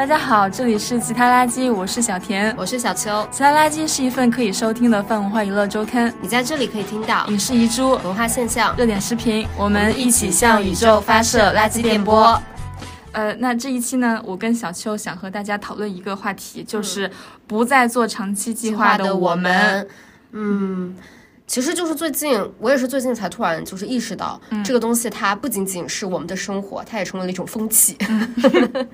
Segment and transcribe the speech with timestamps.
[0.00, 3.28] 大家好，这里是其他垃圾，我是小田，我是小秋。
[3.30, 12.40] 其他垃圾是一份可以收听的泛文化娱乐周刊，你在这里可以听到影视遗珠、文化现象、热点视频，我们一起向宇宙发射垃圾电波。
[13.12, 17.10] 呃，那这一期呢，我跟小秋想和大家讨论一个话题，就是
[17.46, 19.86] 不再做长期计划的我们。
[20.32, 20.96] 嗯。
[21.50, 27.96] 其实就是最近，我也是最近才突然就是意识到，这个东西它不仅仅是我们的生活，它也成为了一种风气。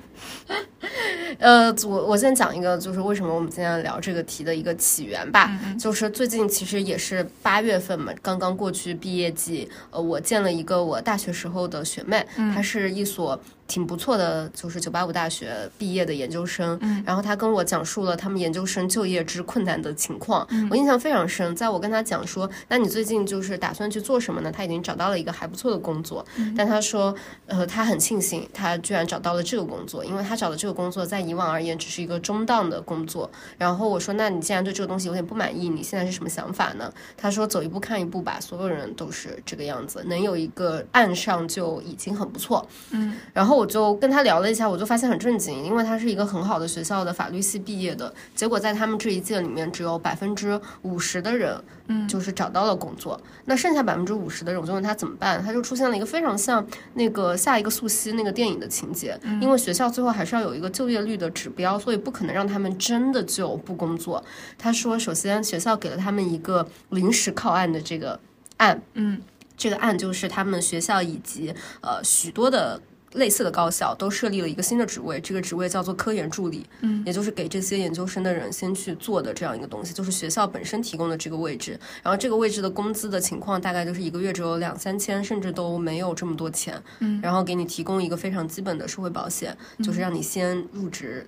[1.37, 5.51] 呃，我我先讲一个，就是为什么我们今天聊这个题的一个起源吧。
[5.79, 13.39] 就是最近其实也是八月份嘛，刚刚过去毕业季，呃，我见了一个我大学时候的学妹，她是一所。
[13.67, 21.55] 挺不错的，就是九八五大学毕业的研究生，嗯然后他跟我讲述了他们研究生就业之困难的情况，嗯我印象非常深。
[21.55, 24.51] 在我跟他讲说，那你最近就是打算去做什么呢？
[24.51, 26.25] 他已经找到了一个还不错的工作，
[26.55, 27.13] 但他说，
[27.45, 33.29] 呃，他很庆幸他居然找到了这个工作，因为他找的这个工作在以往而言只是一个中档的工作。
[33.57, 36.89] 然后我说，那你既然对这个东西有点不满意，你现在是什么想法呢？
[37.17, 42.65] 他说，走一步看一步吧，所有人都是这个样子，能有一个岸上就已经很不错。
[42.91, 43.56] 嗯，然后。
[43.57, 53.19] 我就跟他聊了一下，我就发现很震惊，因为他是一个很好的学校的法律系毕业的，结果在他们这一届里面，只有百分之五十的人，嗯，就是找到了工作。
[53.45, 64.23] 那剩下百分之五十的人，我就问他怎么办，他就出现了一个非常像那个下一个素汐那个电影的情节，因为学校最后还是要有一个就业率的指标，所以不可能让他们真的就不工作。
[64.57, 68.19] 他说，首先学校给了他们一个临时靠岸的这个
[68.57, 69.19] 案，嗯，
[69.55, 72.79] 这个案就是他们学校以及呃许多的。
[73.13, 81.79] 类似的高校都设立了一个新的职位，这个职位叫做科研助理，嗯，也就是给这些研究生的人先去做的这样一个东西，就是学校本身提供的这个位置。
[82.03, 91.25] 然后这个位置的工资的情况大概就是一个月只有两三千，甚至都没有这么多钱，嗯，然后给你提供一个非常基本的社会保险，就是让你先入职。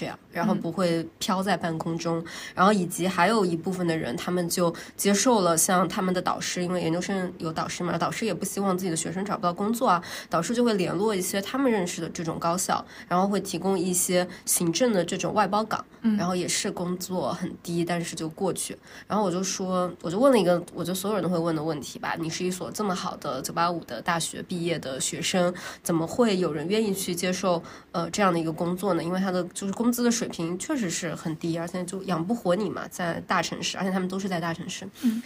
[0.00, 15.84] 这样，然后不会飘在半空中，然后以及还有一部分的人，他们就接受了像他们的导师，因为研究生有导师嘛，导师也不希望自己的学生找不到工作啊，导师就会联络一些他们认识的这种高校，然后会提供一些行政的这种外包岗，
[16.16, 18.74] 然后也是工作很低，但是就过去。
[19.06, 25.52] 然后我就说，我就问了一个，我觉得所有人都会问的问题吧，你是一所这么好的九八五的大学毕业的学生，
[25.82, 27.62] 怎么会有人愿意去接受
[27.92, 29.04] 呃这样的一个工作呢？
[29.04, 29.90] 因为他的就是工。
[29.90, 34.88] 工资的水平确实是很低，而且就养不活你嘛，在大城市，而且他们都是在大城市。
[35.02, 35.20] 嗯，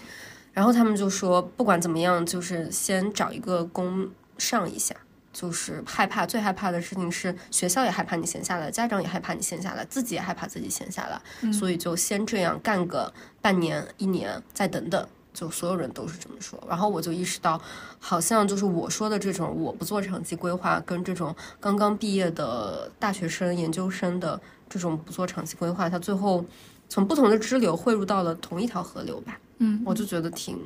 [0.55, 4.09] 然后他们就说，不管怎么样，就是先找一个工
[4.39, 4.97] 上一下。
[5.35, 11.53] 就是害怕，最害怕的事情是学校也害怕你闲下来，家长也害怕你闲下来，自己也害怕自己闲下来。
[11.53, 13.13] 所以就先这样干个
[13.43, 15.07] 半年、一年，再等等。
[15.35, 17.61] 就所有人都是这么说，然后我就意识到，
[17.99, 26.45] 好像就是我说的这种我不做长期规划，跟这种刚刚毕业的大学生、研究生的这种不做长期规划，他最后
[26.89, 29.37] 从不同的支流汇入到了同一条河流吧。
[29.59, 30.57] 嗯，我就觉得挺，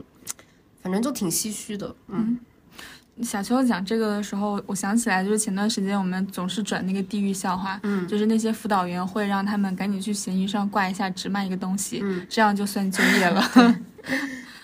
[0.82, 1.94] 反正就挺唏嘘的。
[2.08, 2.38] 嗯，
[3.22, 13.42] 小秋讲这个的时候，我想起来就是前段时间我们总是转那个地狱笑话，嗯，就是那些辅导员会让他们赶紧去闲鱼上挂一下只卖一个东西，嗯，这样就算就业了。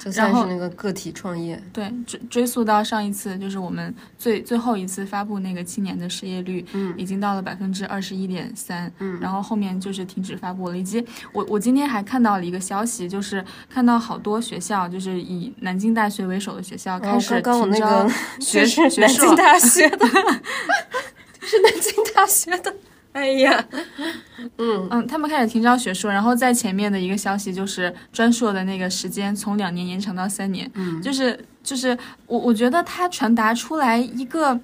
[0.05, 10.77] 就算是那个个体创业，对追追溯到上一次，就是我们最最后一次发布那个青年的失业率，嗯，已经到了百分之二十一点三，嗯，然后后面就是停止发布了。
[10.77, 18.07] 以及我我今天还看到了一个消息，就是看到好多学校，就是以南京大学为首的学校开始停招
[18.41, 20.07] 学生，南京大学的，
[21.41, 22.75] 是南京大学的。
[23.19, 23.65] 哎呀，
[24.59, 34.59] 嗯嗯，他们开始停招学硕，然后在前面的一个消息就是专硕的那个时间从两年延长到三年，嗯，就是就是我我觉得他传达出来一个，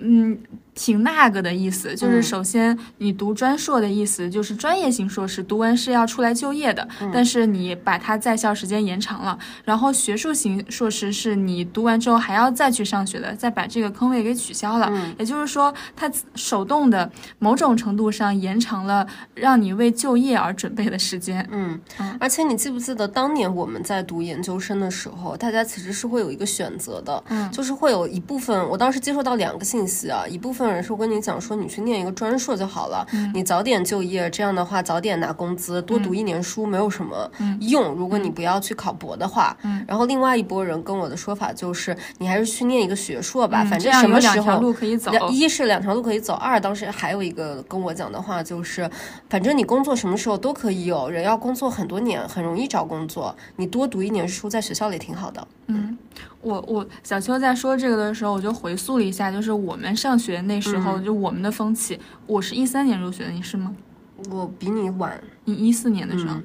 [0.00, 0.36] 嗯。
[0.78, 9.36] 挺那个的意思，就是首先你读专硕的意思就是专业型硕士，读完是要出来就业的，但是你把它在校时间延长了。
[9.64, 14.88] 然后学术型硕士是你读完之后还要再去上学的，再把这个坑位给取消了。
[15.18, 17.10] 也就是说，它手动的
[17.40, 19.04] 某种程度上延长了
[19.34, 21.44] 让你为就业而准备的时间。
[21.50, 21.80] 嗯，
[22.20, 30.67] 而且你记不记得当年我们在读研究生的时候，大家其实是会有一个选择的，嗯，就是会有一部分，我当时接受到两个信息啊，一部分。
[30.70, 37.30] 人是我跟你讲说，你去念一个专硕就好了，你早点就业，这样的话早点拿工资，多读一年书没有什么
[37.60, 37.94] 用。
[37.94, 39.56] 如果你不要去考博的话，
[39.86, 48.88] 然后另外一拨人跟我的说法就是，你还是去念一个学硕吧，反正什么时候路可以走，一是两条路可以走，二当时还有一个跟我讲的话就是，
[49.28, 55.46] 反正你工作什么时候都可以有人要工作很多年，很容易找工作，你多读一年书在学校里挺好的。
[55.66, 55.96] 嗯，
[56.40, 61.98] 我我小秋在说这个的时候，我就回溯了一下，就是我们上学那时候，就我们的风气。
[62.26, 63.74] 我是一三年入学的，你是吗？
[64.30, 66.36] 我比你晚，你一四年的时候。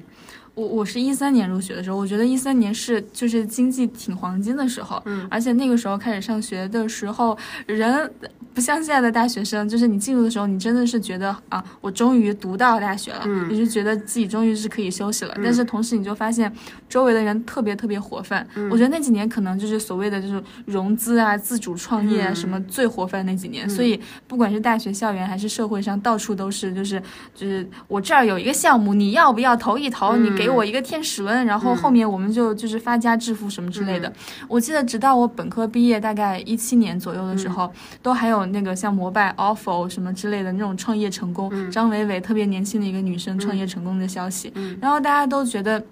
[0.54, 7.36] 我我是一三年入学的时候，我觉得一三年是就是经济挺黄金的时候，嗯，而且那个时候开始上学的时候，
[7.66, 8.08] 人
[8.54, 15.36] 不像现在的大学生，就是你进入的时候，你真的是觉得啊，我终于读到大学了，你就觉得自己终于是可以休息了。
[15.42, 16.52] 但是同时你就发现
[16.88, 27.02] 周围的人特别特别活泛，我觉得那几年可能就是所谓的就是融资啊、自主创业啊什么最活泛那几年，所以不管是大学校园还是社会上，到处都是就是
[27.34, 30.14] 就是我这儿有一个项目，你要不要投一投？
[30.16, 30.43] 你给。
[30.44, 34.12] 给我一个天使轮，然后后面我们就就是发家致富什么之类的。
[34.46, 44.52] 我记得直到我本科毕业，大概一七年左右的时候，都还有那个像摩拜、ofo 什么之类的那种创业成功，张伟伟特别年轻的一个女生创业成功的消息。
[44.80, 45.82] 然后大家都觉得，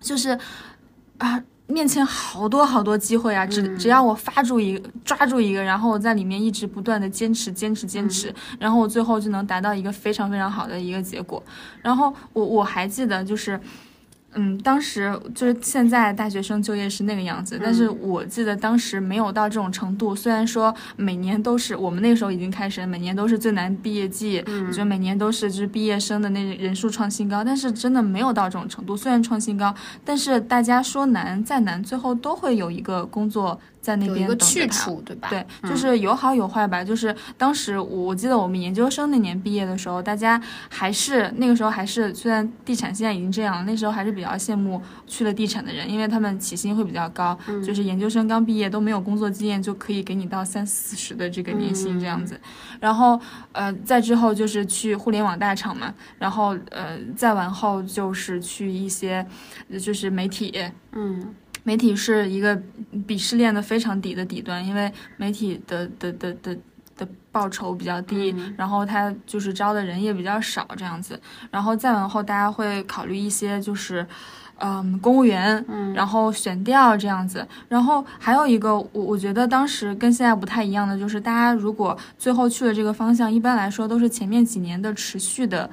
[0.00, 0.38] 就是
[1.18, 1.42] 啊。
[1.72, 3.46] 面前好多好多机会啊！
[3.46, 11.42] 只只要我发住一个，抓住一个，然后我在里面一直不断的坚持、坚持、坚持，然后我最后就能达到一个非常非常好的一个结果。
[11.80, 13.58] 然后我我还记得就是。
[14.34, 20.16] 嗯，当时就是现在大学生就业是那个样子，但是我记得当时没有到这种程度。
[20.16, 28.96] 虽然说每年都是我们那个时候已经开始，每年都是最难毕业季，我觉得每年都是就是毕业生的那人数创新高，但是真的没有到这种程度。
[28.96, 29.74] 虽然创新高，
[30.04, 33.60] 但是大家说难再难，最后都会有一个工作。
[33.82, 35.28] 在那边等着他，对吧？
[35.28, 36.82] 对，就是有好有坏吧。
[36.84, 40.40] 就是当时我记得我们研究生那年毕业的时候，大家
[40.70, 47.36] 还是那个时候还是，虽然地产现在已经这样了，那时候还是比较羡慕去了地产的人，因为他们起薪会比较高。
[47.64, 52.40] 就是研究生刚毕业都没有工作经验，就可以给你到三四十的这个年薪这样子。
[52.78, 53.20] 然后
[53.50, 59.26] 呃，再之后就是去互联网大厂嘛，然后呃，再往后就是去一些
[59.80, 60.56] 就是媒体，
[60.92, 61.34] 嗯。
[61.64, 62.60] 媒体是一个
[63.06, 66.56] 鄙视链的非常底的底端，因为媒体的的的的
[66.96, 71.20] 的报酬比较低，然后他就是招的人也比较少这样子，
[71.50, 74.06] 然后再往后大家会考虑一些就是，
[74.58, 75.64] 嗯，公务员，
[75.94, 85.70] 然后选调这样子，然后还有一个我我觉得当时跟现在不太一样的就是，大家如果最后去了这个方向，一般来说都是前面几年的持续的。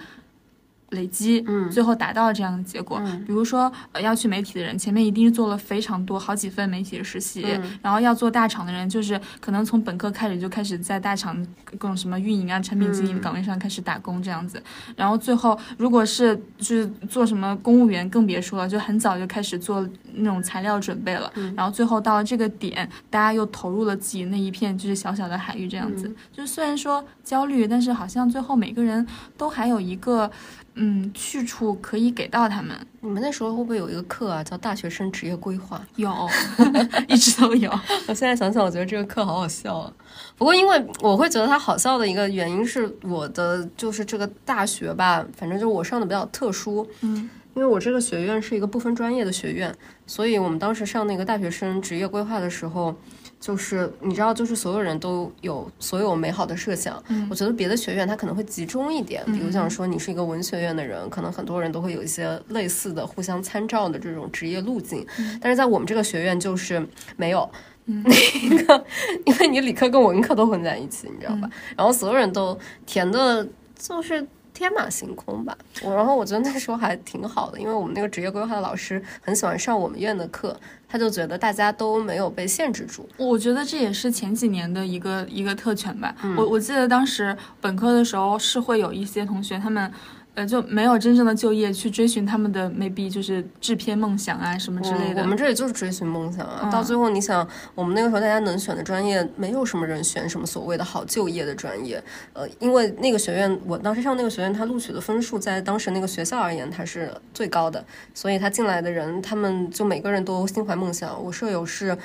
[0.91, 3.01] 累积，嗯，最后达到这样的结果。
[3.25, 7.45] 比如说，呃，要去媒体的人，前面一定是做了非常多好几份媒体的实习，
[7.81, 11.45] 然后要做大厂的人，就是可能从本科开始就开始在大厂
[11.77, 14.61] 各种什么运营啊、产品经理的岗位上开始打工这样子。
[14.95, 21.31] 然后最后，如果是就是做什么公务员，更别说了，就很早就开始做那种材料准备了。
[21.55, 26.13] 然后最后到了这个点，大家又投入了自己那一片就是小小的海域这样子。
[26.31, 29.05] 就是虽然说焦虑，但是好像最后每个人
[29.37, 30.29] 都还有一个。
[30.81, 32.73] 嗯，去处可以给到他们。
[33.01, 35.85] 你们那时候会不会有一个课啊，叫大学生职业规划？
[35.97, 36.09] 有，
[37.09, 37.69] 一直都有。
[38.07, 39.91] 我现在想想，我觉得这个课好好笑啊。
[40.37, 46.87] 不过，因为我会觉得它好笑的一个原因是我的就是这个大学吧，反正就是我上的比较特殊。
[47.01, 49.75] 嗯，因为我这个学院是一个不分专业的学院，
[50.07, 52.95] 所以我们当时上那个大学生职业规划的时候。
[53.39, 57.01] 就是你知道，就是所有人都有所有美好的设想。
[57.07, 65.05] 嗯，我觉得别的学院它可能会集中一点，比如像说你是一个文学院的人，可能很多人都会有一些类似的、互相参照的这种职业路径。
[65.41, 67.49] 但是在我们这个学院就是没有
[67.85, 68.85] 那个，
[69.25, 71.49] 因为你理科跟文科都混在一起，你知道吧？
[71.77, 73.47] 然后所有人都填的
[73.77, 74.27] 就是。
[74.59, 83.07] 天马行空吧，我然后我觉得那时候还挺好的，因为我们那个职业规划的老师很喜欢上我们院的课，他就觉得大家都没有被限制住。
[83.15, 86.13] 我觉得这也是前几年的一个一个特权吧。
[86.37, 89.91] 我我记得当时本科的时候是会有一些同学他们。
[90.35, 95.21] 呃，就没有真正的就业去追寻他们的 maybe 就是制片梦想啊什么之类的。
[95.21, 97.45] 我们这里就是追寻梦想啊，到最后你想，
[97.75, 102.01] 我们那个时候大家能选的专业，没有什么人选什么所谓的好就业的专业。
[102.31, 107.83] 呃，因为那个学院，我当时上那个学院，他录取的分数在当时那个学校而言，他是最高的，
[108.13, 111.21] 所以他进来的人，他们就每个人都心怀梦想。
[111.21, 111.97] 我舍友是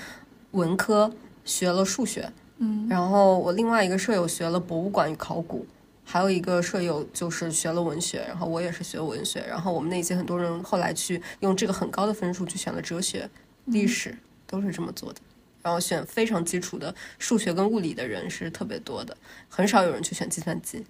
[0.52, 1.12] 文科，
[1.44, 2.28] 学了数学，
[2.58, 5.64] 嗯，然后我另外一个舍友学了博物馆与考古。
[6.04, 13.28] 还有一个舍友就是学了文学，然后我也是学文学，然后我们那届很多人后来去用这个很高的分数去选了哲学、
[13.64, 15.20] 历史，都是这么做的。
[15.62, 19.16] 然后选非常基础的数学跟物理的人是特别多的，
[19.48, 20.84] 很少有人去选计算机。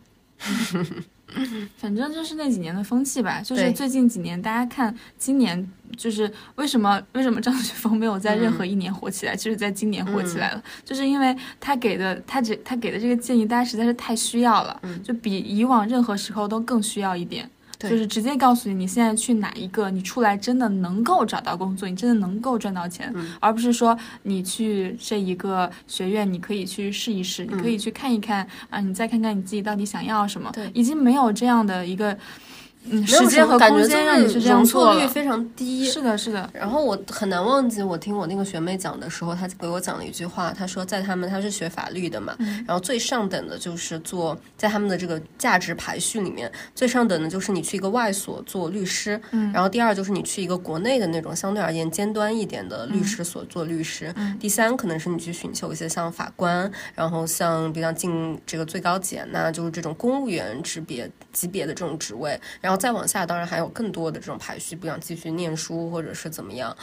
[1.77, 17.51] 反正就是那几年的风气吧，就是最近几年大家看今年就是为什么为什么张 雪峰没有在任何一年火起来，就是在今年火起来了，就是因为他给的他这他给的这个建议大家实在是太需要了，就比以往任何时候都更需要一点。
[17.91, 32.17] 就是直接告诉你你现在去哪一个，你出来真的能够找到工作，你真的能够赚到钱，而不是说你去这一个学院，你可以去试一试，你可以去看一看啊，你再看看你自己到底想要什么，对，已经没有这样的一个。
[32.91, 35.85] 嗯，时间和空间让你是这样做率非常低。
[35.85, 36.49] 是的，是的。
[36.53, 42.37] 然后我很难忘记，我听我那个学妹讲的时候，她给我讲了一句话，她说在他们她是学法律的嘛，
[42.67, 63.59] 然后最上等的就是做在他们的这个价值排序里面，最上等的就是你去一个外所做律师，嗯，然后第二就是你去一个国内的那种相对而言尖端一点的律师所做律师，嗯，第三可能是你去寻求一些像法官，然后像比如进这个最高检那，就是这种公务员级别级别的这种职位，然后再往下，当然还。
[63.65, 66.77] 有更多的这种排序，不想继续念书或者是怎么样，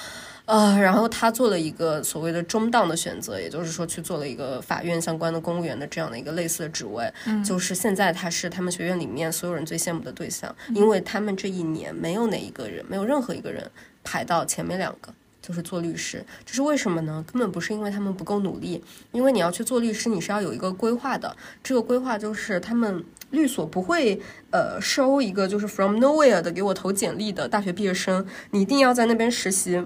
[0.45, 7.13] 呃，然后他做了一个所谓的中档的选择，也就是说去做了一个法院相关的公务员的这样的一个类似的职位，
[7.45, 13.69] 就是现在他是他们学院里面所有人最羡慕的对象，因为他们这一年没有哪一个人，没有任何一个人
[14.03, 15.13] 排到前面两个。
[15.41, 17.25] 就是做律师，这是为什么呢？
[17.31, 21.36] 根本不是因为他们不够努力，因为你要去做律师，你是要有一个规划的。
[21.63, 24.21] 这个规划就是他们律所不会
[24.51, 29.83] 呃收一个就是 from nowhere 的给我投简历的大学毕业生，你一定要在那边实习，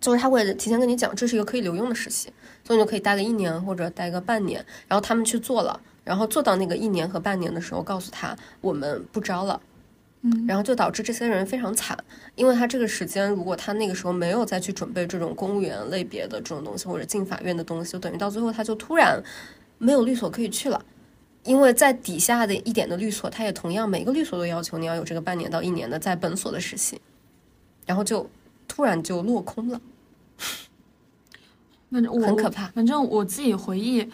[0.00, 2.32] 就是他会提前跟你讲，这是一个可以留用的实习，
[2.64, 9.60] 所以你就可以待个一年或者待个半年，然后他们去做了，然后做到那个一年和半年的时候，告诉他我们不招了。
[10.24, 11.98] 嗯，然后就导致这些人非常惨，
[12.36, 19.20] 因为他这个时间，如果他那个时候没有再去准备这种公务员类别的这种东西，或者进法院的东西，就等于到最后他就突然
[19.78, 20.80] 没有律所可以去了，
[21.42, 27.00] 因为在底下的一点的律所，他也同样每个律所都要求你要有这个半年到一年的在本所的实习，
[27.84, 28.30] 然后就
[28.68, 29.80] 突然就落空了，
[31.90, 32.68] 反正很可怕。
[32.68, 34.08] 反正我自己回忆。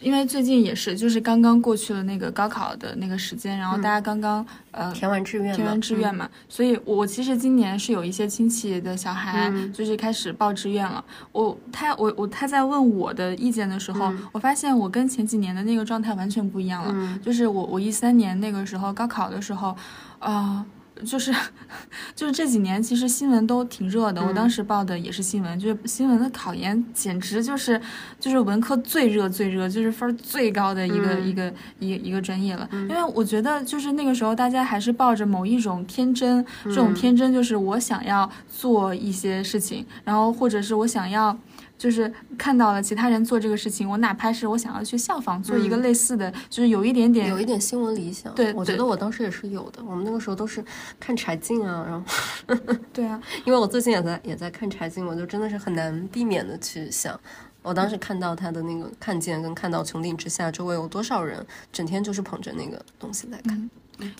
[0.00, 11.04] 因为最近也是，就是刚刚过去了那个高考的那个时间，然后大家刚刚呃填完志愿，填完志愿嘛，所以我其实今年是有一些亲戚的小孩，就是开始报志愿了。
[11.32, 17.18] 我他我我他在问我的意见的时候，我发现我跟前几年的那个状态完全不一样了。
[17.22, 19.76] 就是我我一三年那个时候高考的时候，
[20.20, 20.64] 啊。
[21.04, 21.34] 就是，
[22.14, 24.22] 就是这几年其实新闻都挺热的。
[24.24, 27.80] 我当时报的也是新闻，就是新闻的考研简直就是，
[28.20, 32.68] 就是文科最热最热，就是分儿最高的一个一个一一个专业了。
[32.72, 41.36] 因为我觉得就是那个时候大家还是抱着某一种天真，这种天真就是我想要做一些事情，然后或者是我想要。
[41.78, 48.34] 就是看到了其他人做这个事情，我哪怕是我想要去效仿做一个类似的，就是有一点点有一点新闻理想。
[48.34, 49.82] 对，我觉得我当时也是有的。
[49.84, 50.62] 我们那个时候都是
[50.98, 52.56] 看柴静啊，然后
[52.92, 57.18] 对啊，因为我最近也在也在看柴静，我就真的是很难避免的去想，
[57.62, 63.70] 我当时看到他的那个看见跟看到穹顶之下周围有多少人整天就是捧着那个东西在看。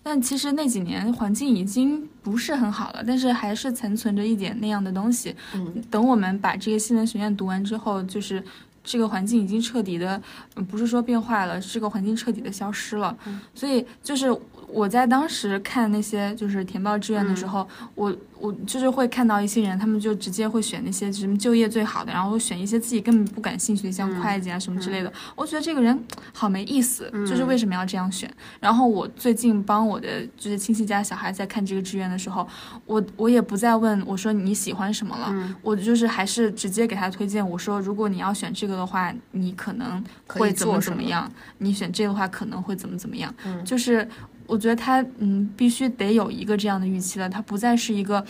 [0.03, 5.35] 但其实那几年环境已经不是很好了，但是还是残存着一点那样的东西。
[5.55, 8.43] 嗯，等我们把这个新闻学院读完之后，就是
[8.83, 10.21] 这个环境已经彻底的，
[10.69, 13.17] 不是说变坏了，这个环境彻底的消失了。
[13.27, 14.35] 嗯，所以就是
[14.71, 18.15] 我在当时看那些就是填报志愿的时候，我。
[18.41, 25.13] 我就是会看到一些人，他们就直接会选那些什么就业最好的，然后选一些自己根本不感兴趣的，像会计啊什么之类的。
[25.35, 26.01] 我觉得这个人
[26.33, 28.33] 好没意思，就是为什么要这样选？
[28.61, 32.47] 然后我最近帮我的就是亲戚家小孩在看这个志愿的时候，
[32.87, 41.29] 我我也不再问我说你喜欢什么了，我就是还是直接给他推荐，我说如果你要选这个的话，你可能会怎么怎么样？
[41.59, 43.35] 你选这个的话可能会怎么怎么样？
[43.65, 44.09] 就是。
[44.49, 48.25] 我觉得他嗯，必须得有一个这样的预期了，他不再是一个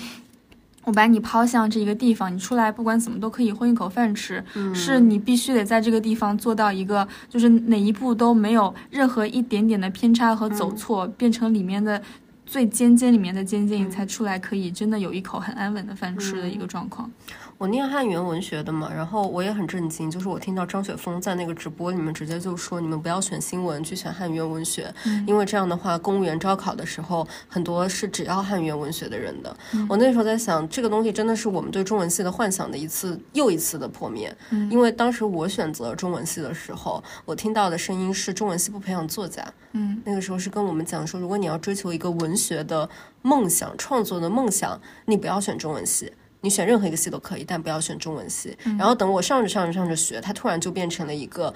[0.84, 4.44] 我把你抛向这一个地方，你出来不管怎么都可以混一口饭吃，
[4.75, 12.02] 是你必须得在这个地方做到一个，就是哪一步都没有任何一点点的偏差和走错，变成里面的
[12.44, 17.10] 最尖尖里面的尖尖，你才出来可以真的有一口很安稳的饭吃的一个状况。
[17.59, 24.95] 我念汉语言文学的嘛，然后我也很震惊，就是我听到张雪峰在那个直播里面直接就说，你们不要选新闻，去选汉语言文学，
[25.27, 29.57] 因为这样的话，公务员招考的时候很多是只要汉语言文学的人的。
[29.88, 34.33] 我那时候在想，这个东西真的是我们对中文系的幻想的一次又一次的破灭。
[34.71, 39.45] 因为当时我选择中文系的时候，我听到的声音是中文系不培养作家。
[39.73, 42.88] 嗯，那个时候是跟我们讲说，如果你要追求一个文学的
[43.23, 46.12] 梦想、创作的梦想，你不要选中文系。
[46.40, 48.57] 你选任何一个系都可以，但不要选中文系。
[48.78, 51.52] 然后等我上着上着上着学，它突然就变成了一个，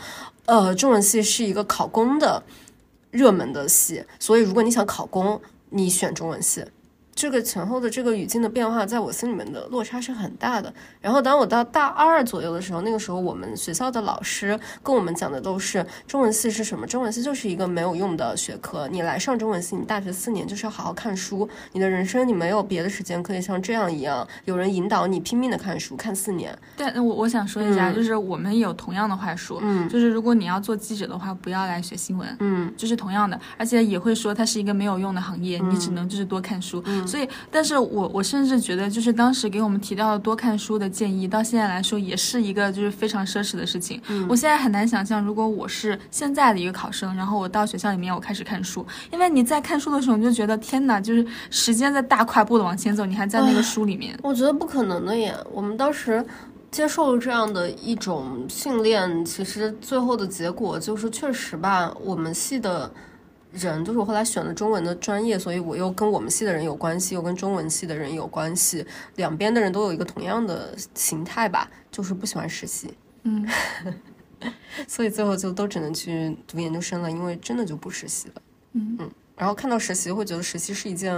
[0.47, 2.43] 呃，中文系是一个考公的
[3.11, 4.05] 热门的系。
[4.19, 6.65] 所以如果你想考公，你选中文系。
[7.14, 10.73] 这个前后的这个语境的变化，在我心里面的落差是很大的。
[11.00, 16.87] 然后当我到大二左右的时候，那个时候我们学校的老师跟我们讲的都是中文系是什么？
[16.87, 18.88] 中文系就是一个没有用的学科。
[18.88, 21.49] 你来上中文系，你大学四年就是要好好看书。
[21.73, 26.57] 你的人生你没有别的时间可以像这样一样，有人引导你拼命的看书，看四年。
[26.76, 36.83] 但我我想说一下，就是我们有同样的话术，嗯就是如果你要做记者的话，不要来学新闻，嗯就是同样的，而且也会说它是一个没有用的行业，你只能就是多看书。
[37.07, 44.01] 所以，但是我我甚至觉得，就是当时给我们提到的多看书的建议，到现在来说也是一个就是非常奢侈的事情。
[44.29, 54.19] 我现在很难想象，如果我是现在的一个考生，然后我到学校里面我开始看书，因为你在看书的时候，你就觉得天哪，就是时间在大跨步的往前走，你还在那个书里面。
[54.23, 55.35] 我觉得不可能的耶！
[55.53, 56.25] 我们当时
[56.71, 62.91] 接受了这样的一种训练，其实最后的结果就是，确实吧，我们系的
[63.53, 68.85] 人，就是我后来选了中文的专业，所以我又跟我们系的人有关系，又跟中文系的人有关系，
[69.17, 72.93] 两边的人都有一个同样的形态吧，就是不喜欢实习，
[73.25, 73.47] 嗯，
[74.89, 78.35] 所以最后就都只能去读研究生了，因为真的就不实习了。
[78.73, 78.97] 嗯。
[79.01, 81.13] 嗯，然后看到实习，会觉得实习是一件，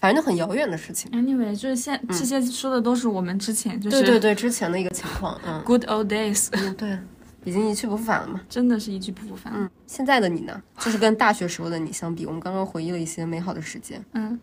[0.00, 1.10] 反正就很遥远的事情。
[1.12, 5.62] Anyway，就是现这些说的都是我们之前就是对对对，之前的一个情况，嗯。
[5.64, 6.98] Good old days，嗯，对，
[7.44, 8.40] 已经一去不复返了嘛。
[8.48, 9.52] 真的是一去不复返。
[9.54, 10.62] 嗯，现在的你呢？
[10.78, 14.04] 就是跟大学时候的你相比，我们刚刚回忆了一些美好的时间。
[14.12, 14.38] 嗯，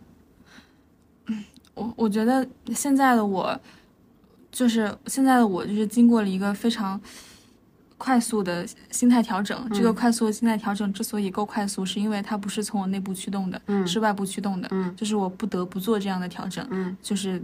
[1.73, 3.59] 我我觉得现在的我，
[4.51, 6.99] 就是现在的我，就是经过了一个非常
[7.97, 9.69] 快速的心态调整。
[9.71, 14.67] 这个快速的心态调整之所以够快速，是因为它不是从我内部驱动的，嗯是外部驱动的。
[14.71, 16.65] 嗯就是我不得不做这样的调整。
[16.69, 17.41] 嗯就是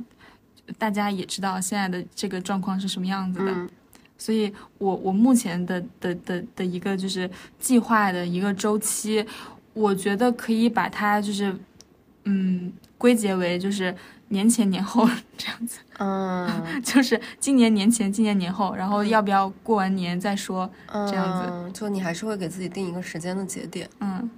[0.78, 3.52] 大家也知道现在的这个状况是什么样子的。
[3.52, 3.70] 嗯
[4.18, 9.26] 所以我我目前的的的的一个就是计划的一个周期，
[9.74, 11.56] 我觉得可以把它就是
[12.24, 13.96] 嗯归结为就是
[14.30, 15.08] 年前年后
[15.38, 16.50] 这样子，嗯，
[16.84, 23.90] 就是今年年前，今年年后，然后要不要过完年再说，这样子，就你还是会给自己定一个时间的节点。
[24.00, 24.30] 嗯。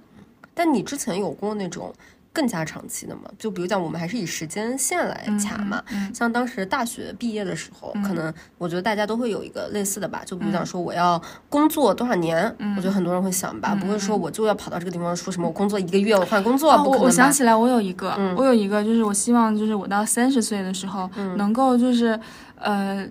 [0.52, 1.94] 但你之前有过那种
[2.32, 3.22] 更加长期的嘛？
[3.38, 5.82] 就比如讲，我们还是以时间线来卡嘛。
[5.92, 12.44] 嗯像当时大学毕业的时候，可能我觉得大家都会有一个类似的吧，就比如讲说我要工作多少年，
[12.76, 17.06] 我觉得很多人会想吧，不会说我就要跑到这个地方说什么我工作一个月我换工作，哦我不可能吧。
[17.06, 22.18] 我想起来，我有一个，嗯我有一个，就是我希望，就是我到三十岁的时候，能够就是，
[22.56, 23.04] 呃，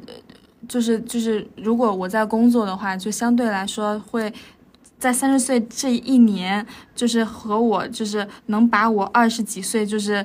[0.68, 4.34] 就是就是，如果我在工作的话，就相对来说会。
[5.00, 10.24] 在三十岁这一年，就是和我就是能把我二十几岁就是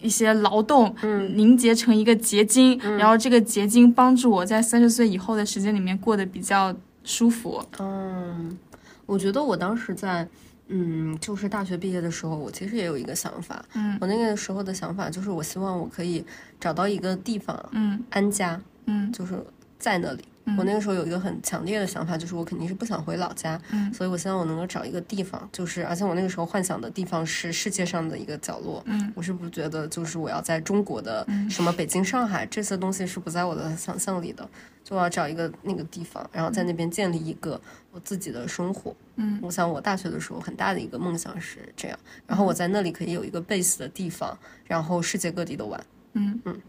[0.00, 0.94] 一些劳动
[1.34, 7.64] 凝结成一个结晶，然后这个结晶帮助我在三十岁以后的时间里面过得比较舒服。
[7.78, 8.58] 嗯，
[9.06, 10.28] 我觉得我当时在，
[10.66, 13.64] 嗯，就是大学毕业的时候，我其实也有一个想法。
[13.74, 16.24] 嗯我那个时候的想法就是，我希望我可以
[16.58, 19.40] 找到一个地方嗯安家，嗯就是
[19.78, 20.24] 在那里。
[20.56, 23.92] 我那个时候有一个很强烈的想法，就是我肯定是不想回老家，嗯。
[23.92, 28.82] 所以我希望我能够找一个地方，就是而且我那个时候幻想的地方是世界上的一个角落。
[28.86, 29.12] 嗯。
[29.14, 34.48] 我是不觉得就是我要在中国的什么北京、上海这些东西是不在我的想象里的，
[34.84, 38.94] 就我要找一个那个地方，然后在那边建立一个我自己的生活。
[39.16, 39.38] 嗯。
[39.42, 45.80] 我想我大学的时候很大的一个梦想是这样，然后我在那里可以有一个 base 的地方，然后世界各地的玩，
[46.14, 46.40] 嗯。
[46.44, 46.60] 嗯，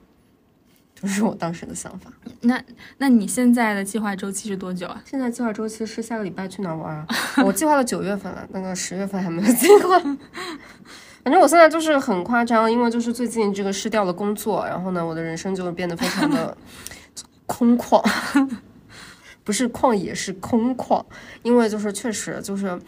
[1.01, 2.11] 就是我当时的想法。
[2.41, 2.61] 那
[2.97, 5.01] 那你现在的计划周期是多久啊？
[5.05, 7.07] 现在计划周期是下个礼拜去哪玩啊？
[7.45, 9.99] 我计划到九月份了，那个十月份还没有计划。
[11.23, 16.57] 反正我现在就是很夸张，因为就是最近这个失掉了工作，然后呢，我的人生就变得非常的
[17.45, 18.03] 空旷，
[19.43, 21.03] 不是旷野是空旷，
[21.43, 22.79] 因为就是确实就是。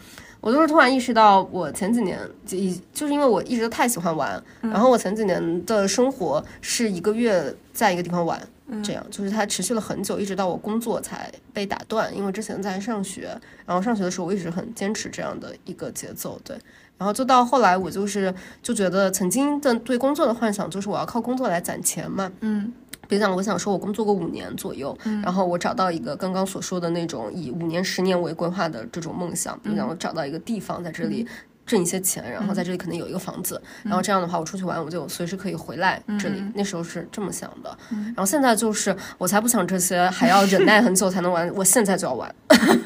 [0.42, 8.38] 我就是突然意识到，我前几年就以就是因为我一直都太喜欢玩，然后我前几年的生活是一个月在一个地方玩，
[8.82, 12.14] 这样就是它持续了很久，一直到我工作才被打断。
[12.14, 16.58] 因为之前在上学，然后上学的时候我一直很坚持这样的一个节奏，对。
[16.98, 22.72] 然后就到后来，我就是就觉得曾经的对工作的幻想就是我要靠工作来攒钱嘛，嗯
[23.12, 31.28] 比如讲，我想说，我工作过五年左右，然后我找到一个刚刚所说的那种以五年、十年为规划的这种梦想，比如讲，我找到一个地方在这里
[31.66, 36.42] 挣一些钱，然后在这里可能有一个房子，然后这样的话，我出去玩我就随时可以回来这里。
[36.54, 42.34] 那时候是这么想的，然后现在就是我才不想这些，还要忍耐很久才能玩，我现在就要玩。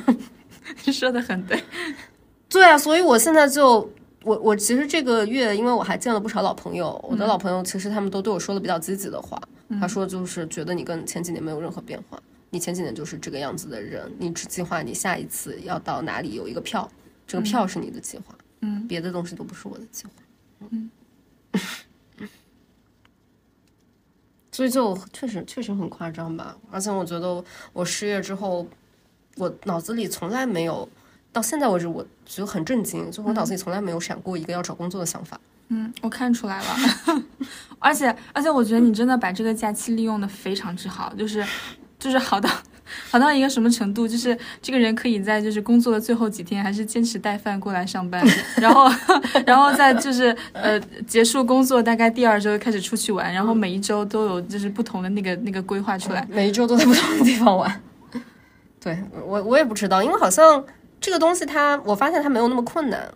[0.85, 1.63] 你说的很对。
[2.51, 3.89] 对啊，所以我现在就。
[4.25, 9.41] 我我其实这个月，因为我还见了不少老朋友，我的老朋友其实他们都对我说了比较积极的话。
[9.81, 16.91] 他说就是觉得你跟前几年没有任何变化，你前几年就是这个样子的人，你只计划你下一次要到哪里有一个票，
[17.27, 20.11] 这个票是你的计划，嗯，别的东西都不是我的计划。
[20.71, 20.91] 嗯
[24.53, 26.57] 所以就确实确实很夸张吧。
[26.71, 28.67] 而且我觉得我失业之后，
[29.37, 30.89] 我脑子里从来没有
[31.31, 35.39] 到现在为止，我觉得很震惊，就我脑子里从来没有闪过一个要找工作的想法。
[35.69, 37.23] 嗯，我看出来了，
[37.81, 41.45] 而且而且我觉得你真的把这个假期利用的非常之好，就是
[41.99, 42.49] 就是好到
[43.11, 48.25] 好到一个什么程度，就是这个人可以在就是工作的最后几天还是坚持带饭过来上班，
[48.59, 48.89] 然后
[49.45, 57.83] 然后再就是呃结束工作大概第二周开始出去玩，然后每一周都有就是不同的那个那个规划出来，每一周都在不同的地方玩。
[58.81, 60.65] 对我我也不知道，因为好像
[61.01, 63.13] 这个东西它我发现它没有那么困难。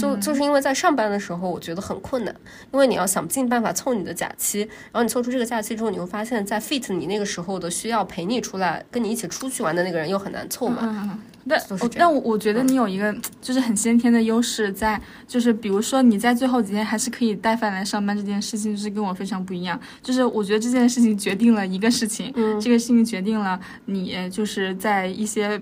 [0.00, 2.34] 就就是因为在上班的时候，我觉得很困难，
[2.72, 11.18] 因为你要想尽办法凑你的假期，然后你凑出这个假期之后，你会发现在 fit 你那个时候的需要陪你出来跟你一起出去玩的那个人又很难凑嘛。
[11.48, 11.60] 但
[11.96, 19.80] 但我我觉得你有一个就是很先天的优势在，就是比如说你在最后几天还是可以带饭来上班这件事情，就是跟我非常不一样。
[20.02, 25.60] 就是我觉得这件事情决定了一个事情，嗯这个事情决定了你就是在一些。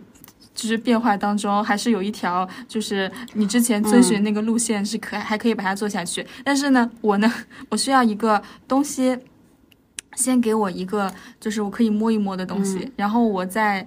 [0.58, 6.26] 就是变化当中，还是有一条，就是你之前遵循那个路线是可还可以把它做下去。
[6.42, 7.32] 但是呢，我呢，
[7.70, 9.16] 我需要一个东西，
[10.16, 13.86] 先给我一个，就是我可以摸一摸的东西，然后我再，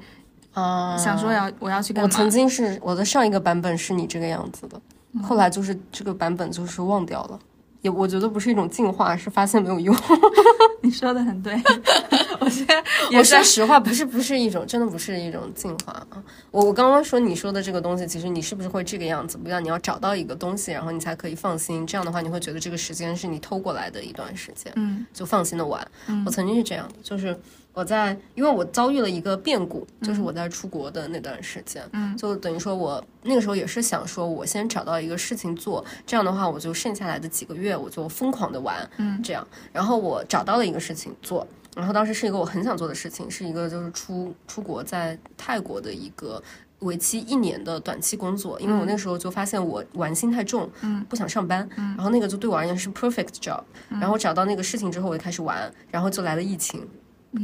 [0.53, 2.05] 呃，想说要我要去干嘛？
[2.05, 4.81] 我曾经是我的上一个版本是你这个样子的，
[5.21, 7.37] 后来就是这个版本就是忘掉了。
[7.81, 9.95] 也我觉得不是一种进化，是发现没有用。
[10.83, 11.53] 你说的很对，
[12.39, 12.73] 我觉得
[13.15, 16.23] 我说实话，不是不是一种，真的不是一种进化啊。
[16.49, 19.37] 我我刚刚说你说的这个东西，其实你是不是会这个样子？
[19.37, 21.85] 不要你要找到一个东西，然后你才可以放心。
[21.85, 25.85] 这样的话，你会觉得这个时间是你偷过来的一段时间，嗯，就放心的玩。
[26.25, 27.39] 我曾经是这样的，就是。
[27.73, 46.43] 我在，因为我遭遇了一个变故，就是我在出国的那段时间，嗯，就等于说我那个时候也是想说，我先找到一个事情做，这样的话，我就剩下来的几个月我就疯狂的玩，嗯，这样，然后我找到了一个事情做，然后当时是一个我很想做的事情，是一个就是出出国在泰国的一个
[46.79, 56.85] 为期一年的短期工作，因为我那时候就发现我玩心太重，嗯，不想上班，嗯，然后那个就对我而言是 perfect job，然后找到那个事情之后，我就开始玩，然后就来了疫情。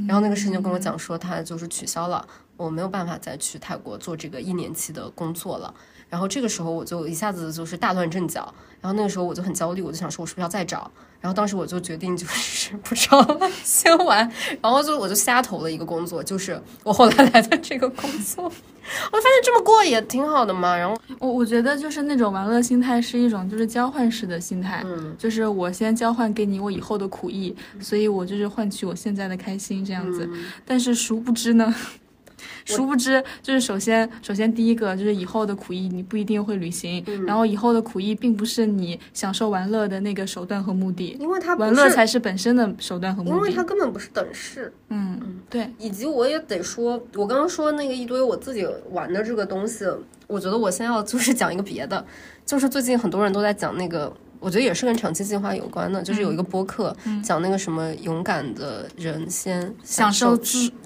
[0.08, 5.74] 然后那个事情就跟我讲说，他就是取消了，我没有办法再去泰国做这个一年期的工作了。
[6.10, 8.54] 然后这个时候我就一下子就是大乱阵脚。
[8.82, 10.92] 然后那个时候我就很焦虑，我就想说，我是不是要再找？
[11.20, 14.20] 然后当时我就决定就是不找了， 先玩。
[14.62, 18.44] 然后就我就瞎投了一个工作，就是我后来来的这个工作。
[18.46, 20.78] 我发现这么过也挺好的嘛。
[20.78, 30.30] 然后我我觉得就是那种玩乐心态是一种就是交换式的心态，嗯，就是我先交换给你我以后的苦役，所以我就是换取我现在的开心这样子。
[30.66, 31.74] 但是殊不知呢。
[32.76, 44.72] 殊不知，就是首先，首先第一个就是以后的苦役你不一定会履行，然后以后的苦役并不是你享受玩乐的那个手段和目的，因为它玩乐才是本身的手段和目的，因为它根本不是等式。
[44.90, 45.70] 嗯嗯，对。
[45.80, 49.86] 以及我也得说，我刚刚说那个一堆我自己玩的这个东西，
[50.28, 52.06] 我觉得我先要就是讲一个别的，
[52.46, 54.14] 就是最近很多人都在讲那个。
[54.40, 60.38] 我觉得也是跟长期计划有关的，就是有一个播客讲那个什么勇敢的人先享受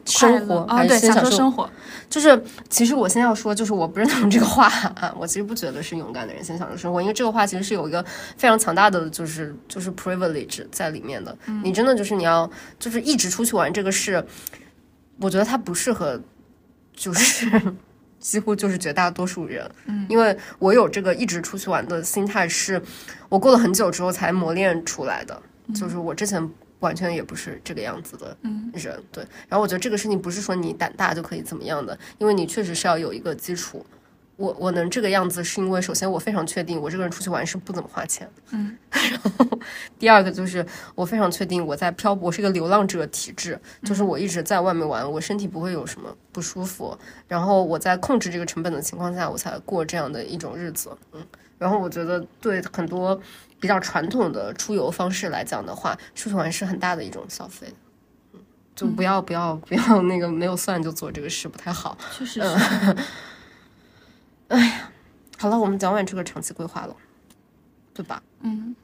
[0.05, 1.69] 生活，还是先享受生活？
[2.09, 8.03] 就是其实我先要说，就是我不认同这个话啊，我其实不觉得是勇敢的人先享受生活，因为这个话其实是有一个
[8.37, 11.37] 非常强大的就是就是 privilege 在里面的。
[11.63, 14.25] 你真的就是你要就是一直出去玩这个事，
[15.19, 16.19] 我觉得它不适合，
[16.95, 17.49] 就是。
[18.21, 22.81] 几乎就是绝大多数人，嗯，因为我有这个一直出去玩的心态，是
[23.27, 25.41] 我过了很久之后才磨练出来的。
[25.75, 28.37] 就是我之前完全也不是这个样子的
[28.73, 29.25] 人，对。
[29.49, 33.85] 然后我觉得这个事情不是说你胆大就可以怎么样的，因为你确实是要有一个基础。
[34.37, 38.77] 我我能这个样子，是因为首先我非常确定我这个人出去玩是不怎么花钱，嗯。
[38.91, 39.59] 然后
[39.99, 40.65] 第二个就是
[40.95, 46.97] 我非常确定我在漂泊，是一个流浪者体质，就是我一直在外面玩，我身体不会有什么不舒服。
[47.27, 51.25] 然后我在控制这个成本的情况下，我才过这样的一种日子，嗯。
[51.57, 53.19] 然后我觉得对很多
[53.59, 57.71] 比较传统的出游方式来讲的话，出去玩是很大的一种消费，
[58.33, 58.39] 嗯，
[58.75, 62.95] 就不要不要不要那个没有算就做这个事不太好，确实是。
[64.51, 64.91] 哎呀，
[65.37, 66.95] 好了，我们讲完这个长期规划了，
[67.93, 68.21] 对吧？
[68.41, 68.75] 嗯，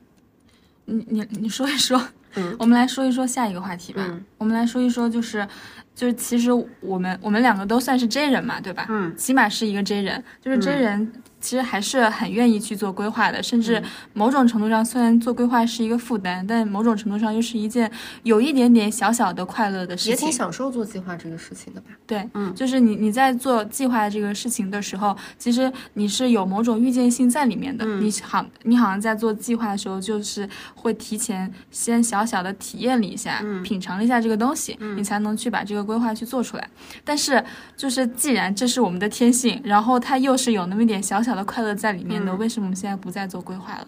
[0.86, 2.02] 你你你说一说，
[2.36, 4.02] 嗯， 我们来说一说下一个话题吧。
[4.08, 5.46] 嗯，我们来说一说，就是，
[5.94, 8.86] 就是其实我们我们两个都算是 J 人嘛，对吧？
[8.90, 11.12] 嗯，起码是一个 J 人，就是 J 人。
[11.40, 13.82] 其实还是很愿意去做规划的，甚至
[14.14, 17.90] 某种程度上，虽然做规划是一个负担，但某种程度上又是一件
[18.24, 20.12] 有一点点小小的快乐的事情。
[20.12, 21.88] 也挺享受做计划这个事情的吧？
[22.08, 27.86] 对，嗯，就是你你在做计划这个事情的时候，其实你是有某种预见性在里面的。
[27.86, 36.68] 你好，你好像在做计划的时候，就是会提前先小小的体验了一下，品尝了一下这个东西，你才能去把这个规划去做出来。
[37.06, 37.44] 但是，
[37.76, 41.22] 就是既然这是我们的天性，然后它又是有那么一点小。
[41.28, 43.88] 小的快乐在里面的，为什么我们现在不再做规划了？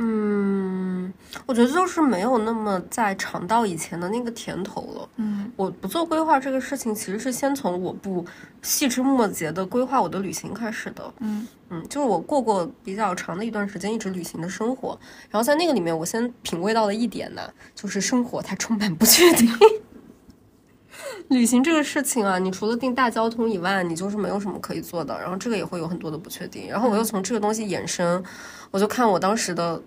[0.00, 1.12] 嗯，
[1.44, 5.08] 我觉得就是没有那么在尝到以前的那个甜头了。
[5.16, 8.24] 嗯，我不做规划这个事情，其实是先从我不
[8.62, 11.12] 细枝末节的规划我的旅行开始的。
[11.18, 14.96] 嗯嗯，就是我过过比较长的一段时间一直旅行的生活，
[15.30, 17.42] 然后在那个里面，我先品味到了一点呢，
[17.74, 19.50] 就是生活它充满不确定。
[21.28, 25.18] 旅行这个事情啊，你除了订大交通以外，你就是没有什么可以做的。
[25.20, 26.68] 然后这个也会有很多的不确定。
[26.68, 28.24] 然后我又从这个东西衍生，
[28.70, 29.80] 我就看我当时的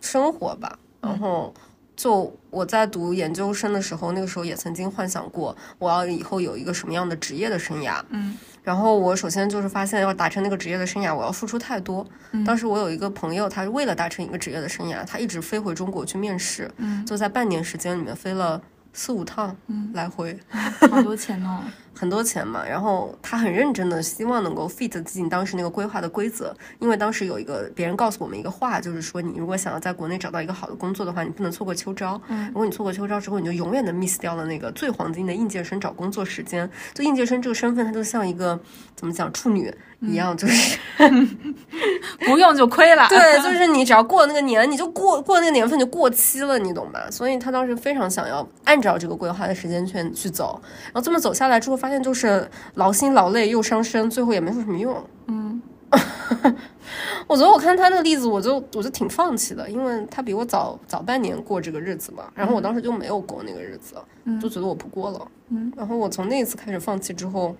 [0.00, 0.78] 生活吧。
[1.00, 1.52] 然后
[1.94, 8.02] 就我在读研究生的时候，那个时候也曾经幻想过我要以后有一个什么样的职业的生涯。
[8.08, 8.36] 嗯。
[8.64, 12.06] 然后我首先就是发现要达成那个职业的生涯，我要付出太多。
[12.46, 16.70] 当时我有一个朋友，他为了达成一个职业的生涯，他一直飞回中国去面试。
[16.78, 17.04] 嗯。
[17.04, 18.60] 就在半年时间里面飞了。
[18.98, 20.36] 四五趟，嗯，来回，
[20.90, 21.62] 好多钱哦，
[21.94, 22.66] 很多钱嘛。
[22.66, 32.20] 然后他很认真的希望能够 fit 进当时那个规划的规则，因为当时有一个别人告诉我们一个话，就是说你如果想要在国内找到一个好的工作的话，你不能错过秋招。
[32.26, 36.68] 嗯，如果你错过秋招之后，你就永远的 miss 掉了那个最黄金的应届生找工作时间。
[36.92, 38.58] 就应届生这个身份，它就像一个
[38.96, 39.72] 怎么讲处女。
[40.00, 40.78] 一样就是，
[42.24, 43.06] 不用就亏了。
[43.08, 47.10] 对，就是你只要过那个年，你就过过那个年份就过期了，你懂吧？
[47.10, 55.02] 所以他当时非常想要按照这个规划的时间圈去走，然后这么走下来之后，发现就是劳心劳累又伤身，最后也没什么用。
[55.26, 55.60] 嗯，
[57.26, 63.96] 我觉得我看他那个例子，我就我就挺放弃的，因为他比我早早半年过这个日子嘛，然后我当时就没有过那个日子，
[64.40, 65.28] 就觉得我不过了。
[65.48, 67.56] 嗯，然后我从那一次开始放弃之后，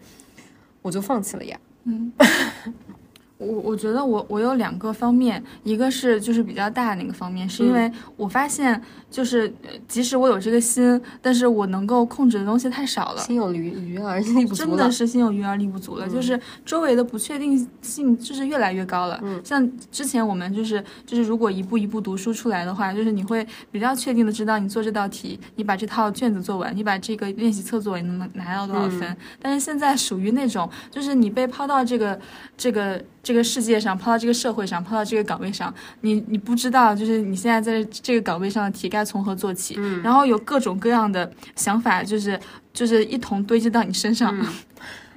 [0.82, 1.58] 我就放弃了呀。
[1.88, 2.12] 嗯，
[3.38, 9.52] 我我觉得我我有两个方面，一个是就是比较大的那个方面，是因为我发现就是
[9.86, 19.20] 即使我有这个心，但是我能够控制的东西太少了，心有余余而力不足真的是心有余而力不足了，就是周围的不确定性就是越来越高了。
[19.22, 29.16] 嗯，像之前我们就是就是如果一步一步读书出来的话，就是你会比较确定的知道你做这道题，你把这套卷子做完，你把这个练习册做完，你能拿到多少分。
[29.40, 32.18] 但是现在属于那种就是你被抛到这个
[32.56, 33.00] 这个。
[33.22, 42.38] 这个世界上，抛到这个社会上，抛到这个岗位上，你你不知道，就是你现在在这个岗位上的题该从何做起，嗯，然后有各种各样的想法，就是
[42.72, 44.34] 就是一同堆积到你身上。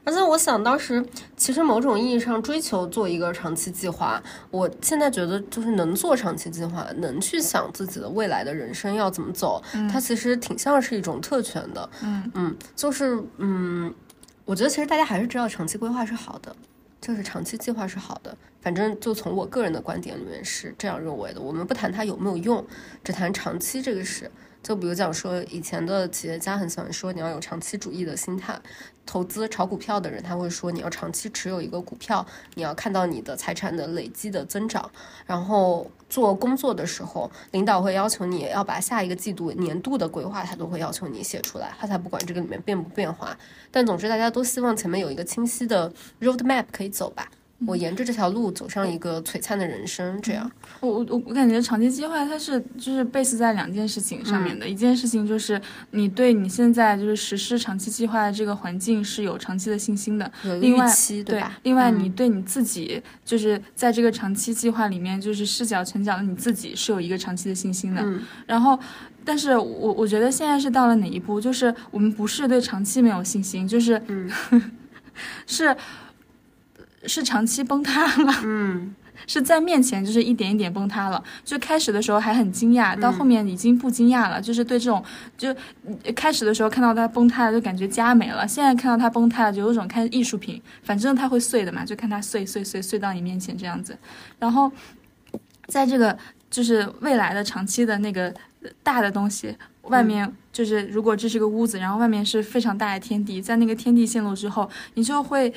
[0.03, 1.05] 而且我想，当时
[1.37, 9.61] 其实某种意义上追求做一个长期计划，我现在觉得就是能做长期计划，能去想自己的未来的人生要怎么走，
[9.91, 11.87] 它其实挺像是一种特权的。
[12.01, 13.93] 嗯嗯，就是嗯，
[14.43, 16.55] 我觉得其实大家还是知道长期规划是好的。
[17.01, 21.41] 就是长期计划是好的，反正就从我个人的观点里面是这样认为的。
[21.41, 22.63] 我们不谈它有没有用，
[23.03, 24.29] 只谈长期这个事。
[24.63, 28.59] 就比如讲说，以前的企业家很喜欢说你要有长期主义的心态。
[29.03, 34.89] 投资炒股票的人，他会说你要长期持有一个股票，你要看到你的财产的累积的增长。
[35.25, 43.35] 然后做工作的时候，领导会要求你要把下一个季度、年度的规划，他都会要求你写出来，他才不管这个里面变不变化。
[43.71, 47.29] 但总之，大家都希望前面有一个清晰的 road map 可以走吧。
[47.67, 50.49] 我沿着这条路走上一个璀璨的人生，这样。
[50.79, 61.59] 我我我我感觉长期计划它是就是 base 在两件事情上面的，一件事情就是你对你现在就是实施长期计划的这个环境是有长期的信心的，有预期对吧？
[61.63, 68.03] 另外你对你自己就是在这个长期计划里面就是视角成长的你自己是有一个长期的信心的。
[68.47, 68.79] 然后，
[69.23, 71.39] 但是我我觉得现在是到了哪一步？
[71.39, 74.01] 就是我们不是对长期没有信心，就是
[75.45, 75.75] 是。
[77.05, 78.93] 是长期崩塌了，嗯，
[79.25, 81.23] 是在面前就是一点一点崩塌了。
[81.43, 84.39] 就开始的时候还很惊讶，到后面已经不惊讶了。
[84.39, 85.03] 就是对这种，
[85.37, 85.55] 就
[86.15, 93.97] 开始的时候看到它崩塌了，就感觉家没了；现在看到它崩塌了，就有种看艺术品，反正它会碎的嘛，就看它碎碎碎碎到你面前这样子。
[94.37, 94.71] 然后，
[95.67, 96.17] 在这个
[96.49, 98.33] 就是未来的长期的那个
[98.83, 105.51] 大的东西外面，就是如果这是个屋子，然后外面是非常大的天地，在那个天地陷落之后，你就会。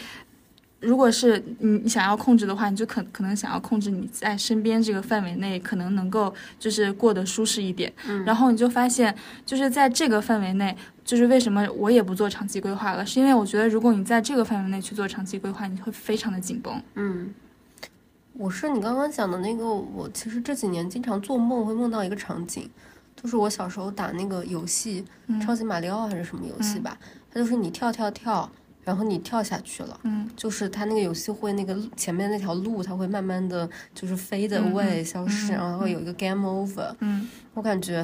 [0.85, 7.93] 如果是你你想要控制的话，你就可可能想要控制你在身边这个范围内，可能能够就是过得舒适一点。
[8.07, 9.15] 嗯，然后你就发现，
[9.47, 16.83] 就是在这个范围内，就是为什么我也不做长期规划了，是因为我觉得如果你在这个范围内去做长期规划，你会非常的紧绷。
[16.95, 17.35] 嗯，
[18.35, 22.69] 我是你刚刚讲的那个，我其实这几年经常做梦，会梦到一个场景，
[23.21, 25.05] 就是我小时候打那个游戏
[25.43, 26.99] 《超级马里奥》还是什么游戏吧，
[27.33, 28.51] 它就是你跳跳跳，
[28.85, 38.03] 然后你跳下去了，嗯，就是它那个游戏会那个前面那条路，它会慢慢的就是 fade away 消失，然后有一个 game over，嗯，我感觉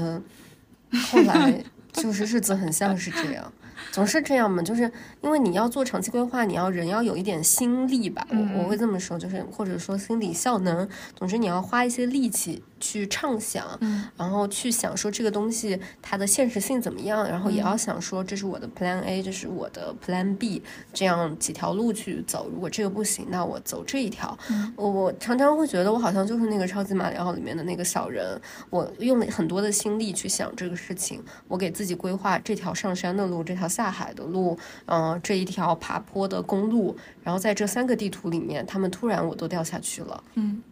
[1.10, 1.62] 后来。
[1.92, 3.52] 就是日子很像是这样，
[3.90, 4.90] 总是这样嘛，就是
[5.22, 12.62] 因为你要做长期规划，你要人要有一点心力吧，我我会这么说，就是或者说心理效能，总之你要花一些力气。
[12.80, 13.78] 去畅想，
[14.16, 20.62] 然后去想说这个东西它的现实性怎么样，然后也要想说这是我的 Plan A，这是我的 Plan B，
[20.92, 22.48] 这样几条路去走。
[22.52, 24.36] 如果这个不行，那我走这一条。
[24.74, 28.40] 我我常常会觉得我好像就是那个超级马里奥里面的那个小人，
[28.70, 40.62] 我用了很多的心力去想这个事情，我给自己规划这条上山的路，这条下海的路，嗯，这一条爬坡的公路，然后在这三个地图里面，他们突然我都掉下去了，嗯。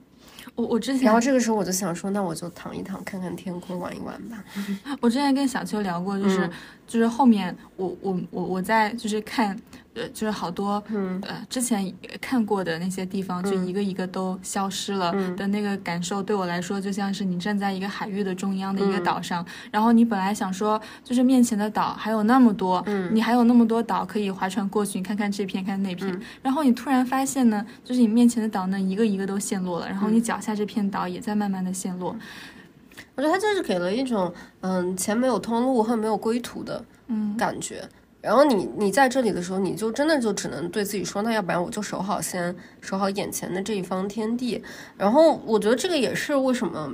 [0.59, 4.42] 我我之前，然后这个时候我就想说，那我就躺一躺，看看天空，玩一玩吧。
[5.01, 6.51] 我之前跟小秋聊过，就是
[6.85, 9.57] 就是后面我我我我在就是看。
[9.98, 10.82] 呃，就是好多，
[11.22, 32.14] 呃，之前看过的那些地方，就一个一个都消失了的那个感受，对我来说就像是你站在一个海域的中央的一个岛上，然后你本来想说，就是面前的岛还有那么多，你还有那么多岛可以划船过去，你看看这片，看那片，然后你突然发现呢，就是你面前的岛呢，一个一个都陷落了，然后你脚下这片岛也在慢慢的陷落。
[33.14, 37.82] 我觉得它就是给了一种，嗯，前没有通路，后没有归途的，嗯，感觉。
[38.20, 44.62] 然后你你在这里的时候，你就真的就只能对自己说，那要不然我就守好先守好眼前的这一方天地。
[44.96, 46.92] 然后我觉得这个也是为什么。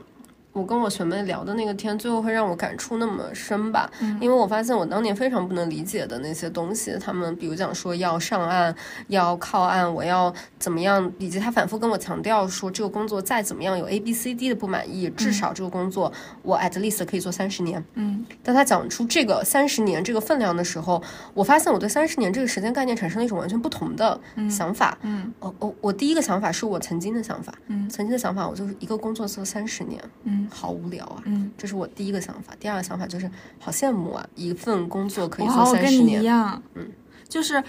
[0.55, 3.91] 我跟我学妹聊的那个天，最后会让我感触那么深吧？
[4.21, 8.73] 因为我发现我当年非常不能理解的那些东西，他们比如讲说要上岸，
[9.09, 16.13] 要靠岸，我要怎么样，以及他反复跟我强调说这个工作再怎么样有 A B C D 的不满意，至少这个工作
[16.43, 17.85] 我 at least 可以做三十年。
[17.95, 21.03] 嗯，当他讲出这个三十年这个分量的时候，
[21.35, 24.97] 我发现我对三十年这个时间概念产生了一种完全不同的想法。
[25.03, 27.53] 嗯，我我我第一个想法是我曾经的想法。
[27.67, 30.01] 嗯，曾经的想法，我就是一个工作做三十年。
[30.23, 30.44] 嗯。
[30.51, 31.23] 好无聊啊！
[31.25, 32.55] 嗯，这是我第一个想法。
[32.59, 36.23] 第二个想法就是好羡慕啊，一份工作可以做三十年。
[36.23, 36.87] 一样，嗯，
[37.29, 37.63] 就是，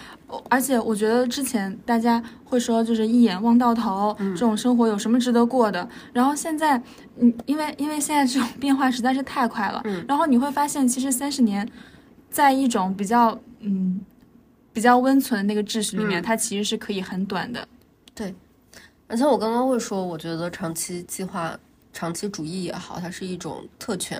[0.49, 5.87] 而且我觉得之前大家会说，就是一眼望到头，这种生活有什么值得过的？
[6.13, 6.81] 然后现在，
[7.17, 11.67] 嗯，因为因为现在这种变化实在是太快了，嗯，然后你会发现，其实三十年，
[12.29, 13.99] 在一种比较嗯
[14.71, 17.67] 比较温存的那个秩序里面，它其实是可以很短的。
[18.13, 18.33] 对，
[19.07, 21.57] 而且我刚刚会说，我觉得长期计划。
[21.95, 24.19] 长期主义也好，它是一种特权，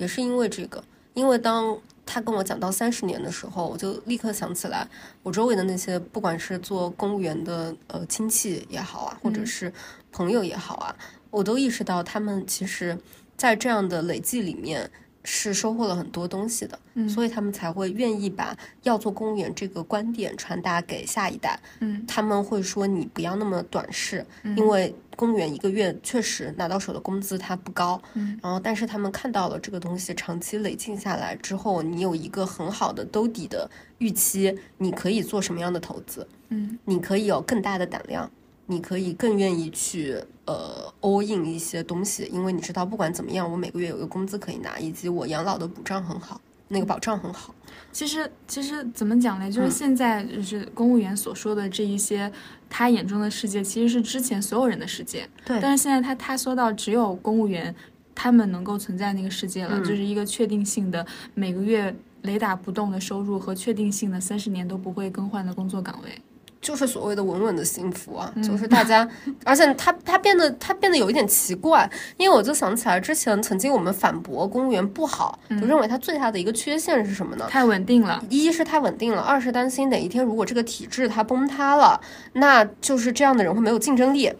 [0.00, 0.82] 也是因为这个。
[1.14, 4.88] 因为当他跟我讲到三十年的时候，我就立刻想起来，
[5.22, 9.72] 我周围的那些不管是做公务员的呃亲戚也好啊，或者是
[10.10, 10.96] 朋友也好啊，
[11.30, 12.98] 我都意识到他们其实，
[13.36, 14.90] 在这样的累计里面。
[15.24, 21.58] 是收获了很多东西的，所以他们才会愿意把要做公务员这个观点传达给下一代。
[21.80, 28.00] 嗯，他们会说你不要那么短视，因为公务员一个月确实拿到手的工资它不高。
[28.14, 36.26] 嗯，然后但是他们看到了这个东西长期累进下来之后，你有一个很好的兜底的预期，你可以做什么样的投资？
[36.48, 38.28] 嗯，你可以有更大的胆量。
[38.66, 47.54] 你可以更愿意去呃 all in 一些东西，因为你知道不管怎么样，我每个月有个工资可以拿，以及我养老的补障很好，那个保障很好。
[47.90, 49.50] 其实其实怎么讲呢？
[49.50, 52.32] 就是现在就是公务员所说的这一些，
[52.70, 55.28] 他眼中的世界其实是之前所有人的世界。
[55.44, 55.60] 对。
[55.60, 57.74] 但是现在他他说到只有公务员
[58.14, 66.22] 他们能够存在那个世界了，就是一个确定性的每个月雷打不动的收入和确定性的三十年都不会更换的工作岗位。
[66.62, 69.06] 就是所谓的稳稳的幸福啊，就是大家，
[69.44, 77.46] 而且他他变得他变得有一点奇怪，因为我就想起来之前曾经我们反驳公务员不好，就认为他最大的一个缺陷是什么呢？
[77.50, 82.00] 太稳定了，一是太稳定了，二是担心哪一天如果这个体制它崩塌了，
[82.34, 84.32] 那就是这样的人会没有竞争力。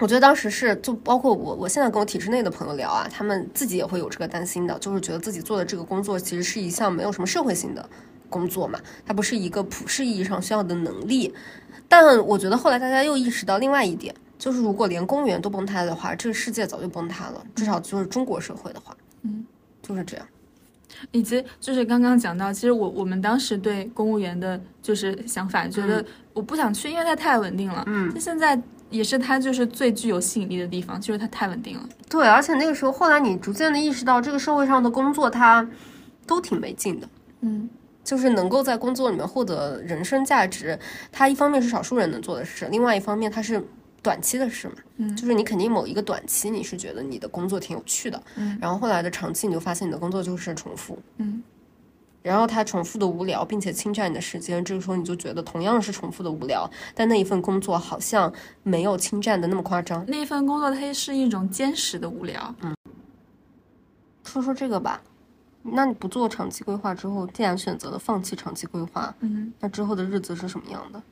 [0.00, 7.88] 我觉得当时是就包括我，我现在跟我体制内的朋友聊啊，他们自己也会有这个担心的，就是觉得自己做的这个工作其实是一项没有什么社会性的。
[8.34, 11.32] 工作嘛，它不是一个普世意义上需要的能力，
[11.88, 19.46] 但我觉得后来大家又意识到另外一点，就是如果连公务员都崩塌的话，这个世界早就崩塌了，至少就是中国社会的话，嗯，
[19.80, 20.26] 就是这样。
[21.12, 27.84] 以及就是刚刚讲到，其实我我们当时对公务员的就是想法，觉得我不想去，因为它太稳定了。
[27.86, 31.88] 嗯，现在也是它就是最具有吸引力的地方，就是它太稳定了。
[32.08, 35.64] 对，而且那个时候后来你逐渐的意识到，这个社会上的工作它。
[36.26, 37.06] 都挺没劲的。
[37.42, 37.68] 嗯
[38.04, 40.78] 就是能够在工作里面获得人生价值，
[41.10, 43.60] 它一方面是少数人能做的事，另外一方面它是
[44.02, 44.74] 短期的事嘛。
[44.98, 51.42] 嗯就是你肯定某一个短期你是觉得你的工作挺有趣的，嗯然后后来的长期你就发现你的工作就是重复，嗯
[52.22, 58.32] 然后它重复的无聊，并且侵占你的时间，这个时候你就觉得同样是重复的无聊，但那一份工作好像
[58.62, 60.02] 没有侵占的那么夸张。
[60.06, 62.54] 那份工作它是一种坚实的无聊。
[62.62, 62.74] 嗯
[64.24, 65.02] 说说这个吧，
[65.66, 71.02] 那你不做长期规划之后，既然选择了放弃长期规划，嗯那之后的日子是什么样的？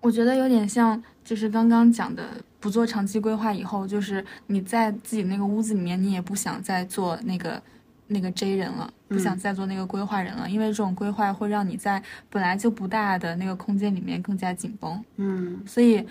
[0.00, 2.24] 我觉得有点像，就是刚刚讲的，
[2.60, 7.60] 不做长期规划以后，就是你在自己那个屋子里面，你也不想再做那个
[8.06, 15.04] 那个 J 人了，不想再做那个规划人了，因为这种规划会让你在本来就不大的那个空间里面更加紧绷。
[15.16, 16.06] 嗯所以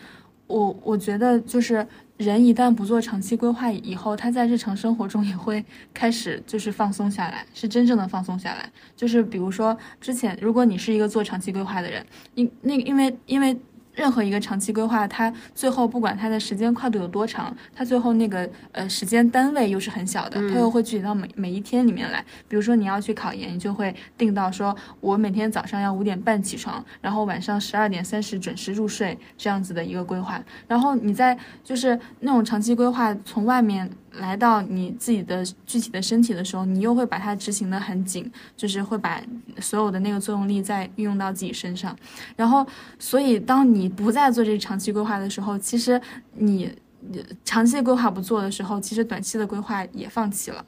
[0.47, 1.87] 我我觉得就是
[2.17, 5.63] 人一旦不做长期规划以后，他在日常生活中也会
[5.93, 8.69] 开始就是放松下来，是真正的放松下来。
[8.95, 12.05] 就是比如说之前，如果你是一个做长期规划的人，
[12.35, 13.57] 因那因为因为。
[13.97, 22.23] 任何一个长期规划，它最后不管它的时间跨度有多长，它最后那个呃时间单位又是很小的，它又会具体到每每一天里面来。
[22.47, 30.39] 比如说你要去考研，你就会定到说，我每天早上要五点半起床，然后晚上十二点三十准时入睡，这样子的一个规划。
[30.67, 39.21] 然后你在就是那种长期规划从外面来到你自己的具体的身体的时候，你又会把它执行的很紧，就是会把
[39.59, 41.95] 所有的那个作用力再运用到自己身上。
[42.35, 42.65] 然后，
[42.97, 46.01] 所以当你不再做这长期规划的时候，其实
[46.33, 46.73] 你
[47.45, 50.65] 长期规划不做的时候，其实短期的规划也放弃了。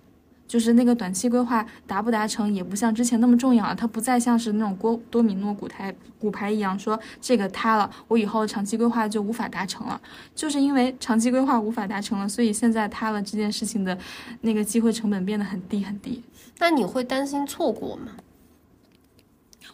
[0.50, 3.76] 就是那个短期规划达不达成，也不像之前那么重要了。
[3.76, 10.02] 它不再像是那种多多米诺骨牌骨牌一样，说这个塌了，我以后长期规划就无法达成了。
[10.34, 13.95] 就是因为长期规划无法达成了，所以现在塌了这件事情的
[14.41, 16.24] 那个机会成本变得很低很低。
[16.58, 18.14] 那你会担心错过吗？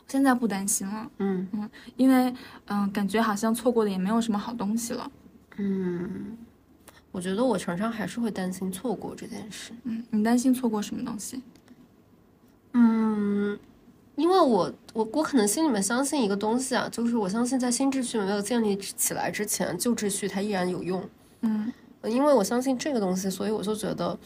[0.07, 1.47] 现在不担心了，嗯
[1.97, 2.33] 因为
[2.67, 5.09] 嗯、感觉好像错过的也没有什么好东西了。
[5.57, 6.37] 嗯，
[7.15, 9.71] 我觉得我常常还是会担心错过这件事。
[9.85, 11.41] 嗯，你担心错过什么东西？
[12.73, 13.57] 嗯，
[14.17, 21.01] 因为我我我可能心里面相信一个东西啊，就是我相信在新秩序没有建立起来之前，旧秩序它依然有用。
[21.41, 21.71] 嗯
[22.03, 24.19] 因为我相信这个东西，所以我就觉得，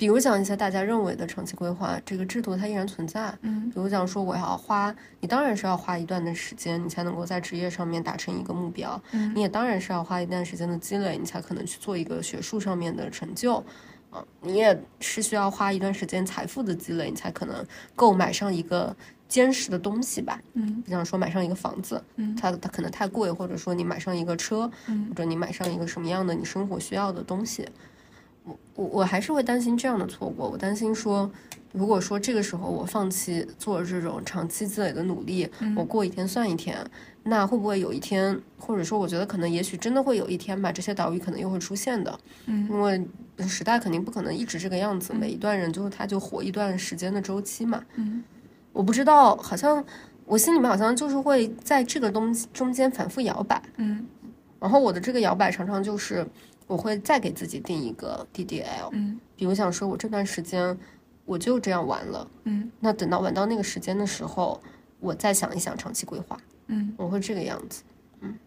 [0.00, 3.30] 比如讲一些大家认为的长期规划这个制度，它依然存在。
[3.42, 8.98] 嗯比如讲说，我要花，你当然是要花一段的时间，你才能够在职业上面达成一个目标。
[9.12, 13.62] 嗯你也当然是要花一段时间的积累，你才可能去做一个学术上面的成就。
[14.08, 17.62] 啊，你也是需要花一段时间财富的积累，你才可能
[17.94, 18.96] 购买上一个
[19.28, 20.40] 坚实的东西吧。
[20.54, 27.68] 嗯比方说买上一个房子，嗯它它可能太贵，或者说你买上一个车，嗯或者你买上一个什么样的你生活需要的东西，
[28.44, 30.48] 我我我还是会担心这样的错过。
[30.48, 31.30] 我担心说，
[31.72, 36.76] 如果说这个时候我放弃做这种长期积累的努力，嗯我过一天算一天，
[37.22, 43.06] 那会不会有一天，或者说我觉得可能也许真的会有一天吧，这些岛屿可能又会出现的，嗯因为
[43.46, 47.82] 时代肯定不可能一直这个样子，每一段人就是他就活一段时间的周期嘛。
[47.96, 48.22] 嗯
[48.72, 49.84] 我不知道，好像
[50.24, 53.60] 我心里面好像就是会在这个东西中间反复摇摆。
[53.76, 54.06] 嗯
[54.60, 56.24] 然后我的这个摇摆常常就是，
[56.70, 60.78] 我会再给自己定一个 DDL，嗯比如想说我这段时间
[61.24, 64.62] 我就这样玩了，嗯那等到玩到那个时间的时候，
[65.00, 67.82] 我再想一想长期规划，嗯，我会这个样子。
[68.20, 68.38] 嗯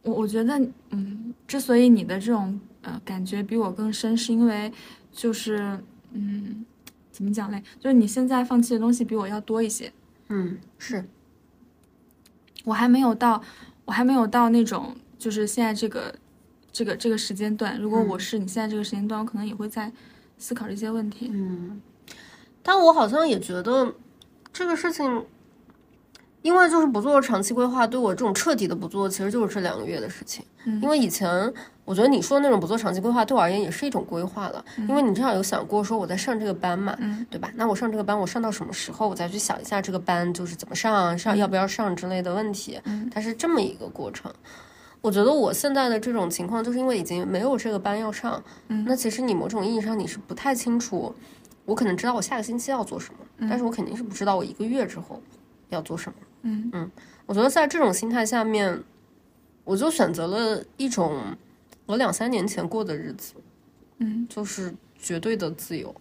[0.00, 0.58] 我我觉得，
[0.90, 4.72] 嗯，之所以你的这种呃感觉比我更深，是因为
[5.12, 5.78] 就是
[6.12, 6.64] 嗯，
[7.12, 7.62] 怎么讲嘞？
[7.78, 9.92] 就是你现在放弃的东西比我要多一些。
[10.28, 11.04] 嗯，是，
[12.64, 13.42] 我还没有到，
[13.84, 16.14] 我还没有到那种，就是现在这个，
[16.74, 17.78] 这个这个时间段。
[17.78, 19.90] 如果我是你现在这个时间段，我可能也会在
[20.36, 21.30] 思考这些问题。
[21.32, 21.80] 嗯，
[22.64, 23.94] 但我好像也觉得
[24.52, 25.24] 这个事情，
[26.42, 30.44] 因为就是不做长期规划，对我这种彻底的不做，其实就是这两个月的事情。
[30.66, 31.52] 嗯因为以前
[31.84, 34.64] 我觉得你说的那种不做长期规划，对我而言也是一种规划了。
[34.76, 37.52] 因为你至少有想过说我在上这个班嘛，嗯对吧？
[37.54, 42.80] 那我上这个班，我上到什么时候，我再去想一下这个班就是怎么上，上要不要上之类的问题。
[42.84, 44.32] 嗯它是这么一个过程。
[45.04, 51.14] 我觉得我现在的这种情况，就是因为已经没有这个班要上，嗯那其实你某种意义上你是不太清楚，
[51.66, 55.20] 我可能知道我下个星期要做什么，但是我肯定是不知道我一个月之后
[55.68, 56.18] 要做什么。
[56.44, 56.90] 嗯
[57.26, 58.82] 我觉得在这种心态下面，
[59.62, 61.36] 我就选择了一种
[61.84, 63.34] 我两三年前过的日子，
[63.98, 65.94] 嗯就是绝对的自由。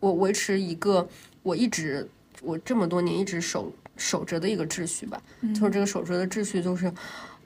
[0.00, 1.08] 我维持一个
[1.42, 2.06] 我一直
[2.42, 6.92] 我这么多年一直守守着的一个秩序吧，嗯就是这个守着的秩序就是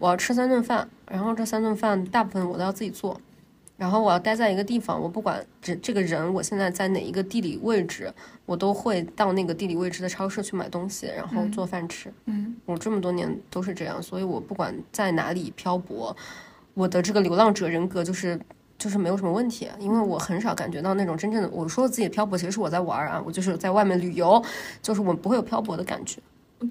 [0.03, 3.21] 我要吃三顿饭，然后这三顿饭大部分我都要自己做，
[3.77, 8.13] 然后我要待在一个地方，我不管这这个人我现在在哪一个地理位置，
[8.45, 12.13] 我都会到那个地理位置的超市去买东西，然后做饭吃。
[12.25, 16.17] 嗯我这么多年都是这样，所以我不管在哪里漂泊，
[16.75, 18.37] 我的这个流浪者人格就是
[18.77, 24.45] 就是没有什么问题，因为我很少感觉到那种真正的我说自己漂泊，其实是我在玩啊，我就是在外面旅游，
[24.83, 26.19] 就是我不会有漂泊的感觉。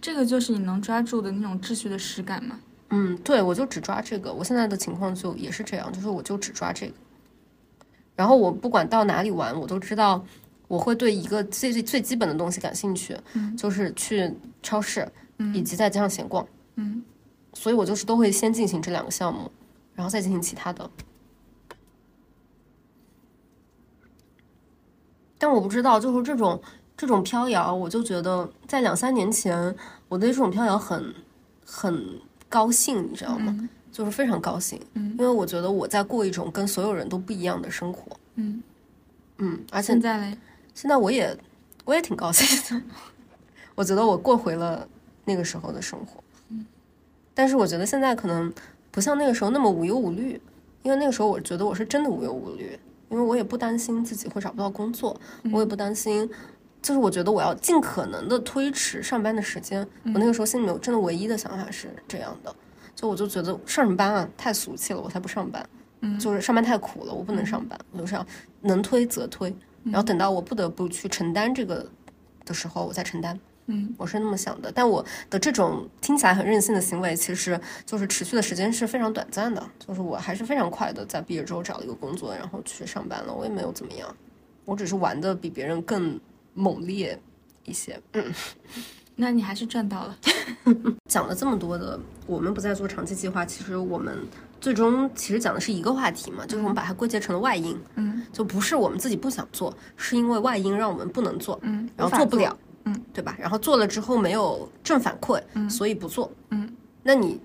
[0.01, 2.59] 这个就是你能抓住的那种秩序的实感嘛。
[2.91, 4.31] 嗯，对，我就只抓这个。
[4.31, 6.93] 我现在的情况就也是这样，就是我就只抓这个。
[8.15, 10.23] 然后我不管到哪里玩，我都知道
[10.67, 14.31] 我会对一个最最最基本的东西感兴趣，嗯就是去
[14.61, 15.09] 超市
[15.53, 16.45] 以及在街上闲逛。
[16.75, 17.03] 嗯
[17.53, 19.51] 所以我就是都会先进行这两个项目，
[19.95, 20.89] 然后再进行其他的。
[25.37, 26.61] 但我不知道，就是这种
[26.95, 29.75] 这种飘摇，我就觉得在两三年前，
[30.07, 31.13] 我对这种飘摇很
[31.65, 32.19] 很
[32.51, 33.55] 高兴，你知道吗？
[33.57, 38.15] 嗯就是非常高兴，嗯因为我觉得我在过一种跟所有人都不一样的生活。
[38.35, 38.63] 嗯，
[39.39, 40.37] 嗯，而且现在嘞，
[40.73, 41.37] 现在我也
[41.83, 42.47] 我也挺高兴
[42.79, 42.85] 的，
[43.75, 44.87] 我觉得我过回了
[45.25, 46.23] 那个时候的生活。
[47.33, 48.51] 但是我觉得现在可能
[48.91, 50.39] 不像那个时候那么无忧无虑，
[50.83, 52.79] 因为那个时候我觉得我是真的无忧无虑，
[53.09, 55.19] 因为我也不担心自己会找不到工作，
[55.51, 56.29] 我也不担心。
[56.81, 59.87] 就是我觉得我要尽可能的推迟上班的时间。
[60.05, 62.53] 我那个时候心里面真的唯一的想法是这样的，
[62.95, 65.67] 就我就觉得上什么班啊，太俗气了，我才不上班。
[66.03, 68.25] 嗯就是上班太苦了，我不能上班，我就是要
[68.61, 71.87] 能推则推，然后等到我不得不去承担这个
[72.43, 73.39] 的时候，我再承担。
[73.67, 79.63] 嗯我是那么想的，但我的这种听起来很任性的行为，其实就是持续的时间是非常短暂的。
[79.77, 83.31] 就是我还是非常快的在毕业之后找了一个工作，然后去上班了。
[83.31, 84.13] 我也没有怎么样，
[84.65, 86.19] 我只是玩的比别人更
[86.53, 87.19] 猛烈
[87.65, 87.99] 一些。
[88.13, 88.33] 嗯，
[89.15, 90.17] 那你还是赚到了。
[91.09, 94.17] 讲了这么多的，我们不再做长期计划，其实我们
[94.59, 101.59] 最终其实讲的是一个话题嘛，就是我们把它归结成了外因，嗯就不是我们自己不想做，是因为外因让我们不能做。
[101.63, 103.35] 嗯，然后做不了，嗯，对吧？
[103.39, 106.71] 然后做了之后没有正反馈，嗯所以不做，嗯。
[107.03, 107.39] 那你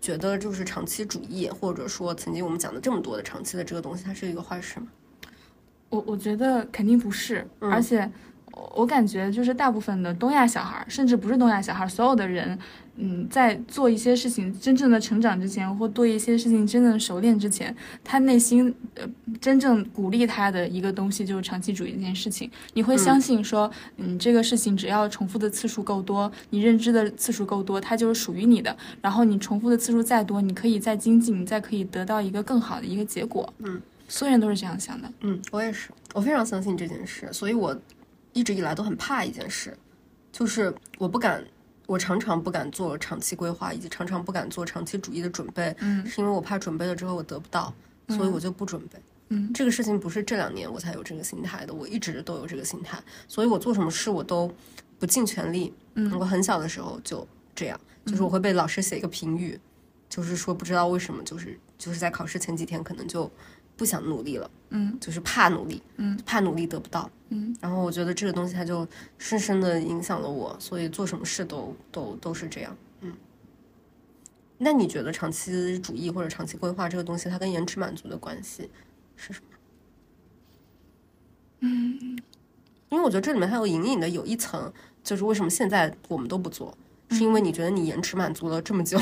[0.00, 4.86] 觉得就是长期主义，或者说曾经我们讲的这么多的长期的这个东西，它是一个坏事吗？
[5.90, 8.10] 我我觉得肯定不是，嗯而且
[8.52, 12.58] 我我感觉就是大部分的东亚小孩，甚至不是东亚小孩，所有的人，
[12.96, 17.74] 嗯，在做一些事情真正的成长之前，或做一些事情真正熟练之前，
[18.04, 19.08] 他内心呃
[19.40, 22.50] 真正鼓励他的一个东西就是长期主义这件事情。
[22.74, 28.76] 你会相信说，嗯，这个事情只要重复的次数够多，你认知的次数够多，它就是属于你的。
[29.00, 33.50] 然后你重复的次数再多，你可以再精进，你再可以得到一个更好的一个结果。
[33.60, 35.10] 嗯，所有人都是这样想的。
[35.22, 37.74] 嗯，我也是，我非常相信这件事，所以我
[38.32, 39.76] 一直以来都很怕一件事，
[40.30, 41.44] 就是我不敢，
[41.86, 47.74] 我常常不敢做长期规划，以及常常不敢做长期主义的准备，嗯是因为我怕准备了之后我得不到，
[48.08, 48.98] 所以我就不准备。
[49.28, 54.52] 嗯这个事情不是这两年我才有这个心态的，我一直都有这个心态，所以我做什么事我都
[54.98, 55.72] 不尽全力。
[55.94, 59.58] 嗯我很小的时候就这样，就是我会被老师写一个评语，
[60.08, 63.30] 就是说不知道为什么，就是就是在考试前几天可能就
[63.76, 64.98] 不想努力了，嗯。
[65.00, 68.86] 就是怕努力，嗯，怕努力得不到，嗯，然后我觉得这个东西它就
[69.18, 73.12] 深深的影响了我，所以做什么事都都都是这样，嗯。
[74.58, 78.70] 那你觉得长期主义或者长期规划这个东西，它跟延迟满足的关系
[79.16, 79.46] 是什么？
[81.60, 82.18] 嗯，
[82.88, 86.76] 因为我觉得这里面还有隐隐的有一层，就是为什么现在我们都不做，
[87.10, 88.98] 是因为你觉得你延迟满足了这么久，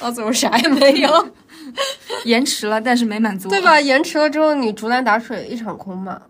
[0.00, 1.28] 到最后啥也没有，
[2.24, 3.60] 延迟了，但是没满足，对？
[3.60, 3.80] 吧？
[3.80, 6.20] 延迟了之后，你竹篮打水一场空嘛。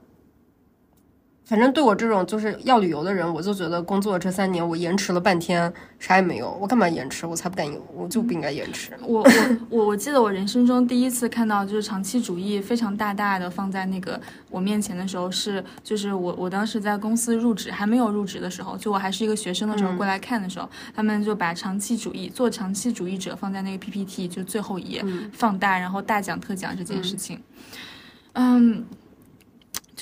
[1.44, 6.56] 反正对我这种就是要旅游的人，我就觉得工作这三年我延迟了半天，啥也没有。
[6.60, 7.26] 我干嘛延迟？
[7.26, 8.92] 我才不敢，我就不应该延迟。
[9.02, 9.28] 我我
[9.68, 14.18] 我我记得我人生中第一次看到就是长期主义非常大大的放在那个
[14.50, 27.40] 我面前的时候是，就是我我当时在公司入职还没有入职的时候，就我还是一个学生的时候过来看的时候，他们就把长期主义做长期主义者放在那个 PPT 就最后一页、放大，然后大讲特讲这件事情，
[28.34, 28.86] 嗯。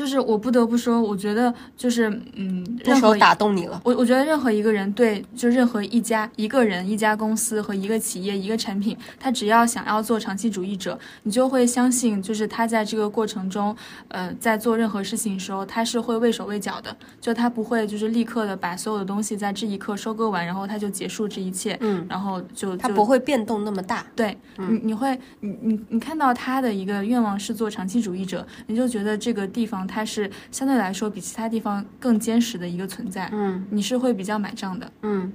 [0.01, 13.77] 就是我不得不说，我觉得就是嗯，任何打动你了，我我觉得任何一个人对，就任何一家一个人、一家公司和一个企业、一个产品，他只要想要做长期主义者，你就会相信，就是他在这个过程中，
[14.09, 24.07] 呃，在做任何事情的时候，他是会畏手畏脚的，就他不会就是立刻的把所有的东西在这一刻收割完，然后他就结束这一切，嗯，然后就就它不会变动那么大。
[24.17, 34.91] 对你，你会，你你你看到他的一个愿望是做长期主义者，你就觉得这个地方它是相对来说比其他地方更坚实的一个存在，嗯你是会比较买账的。
[35.03, 35.33] 嗯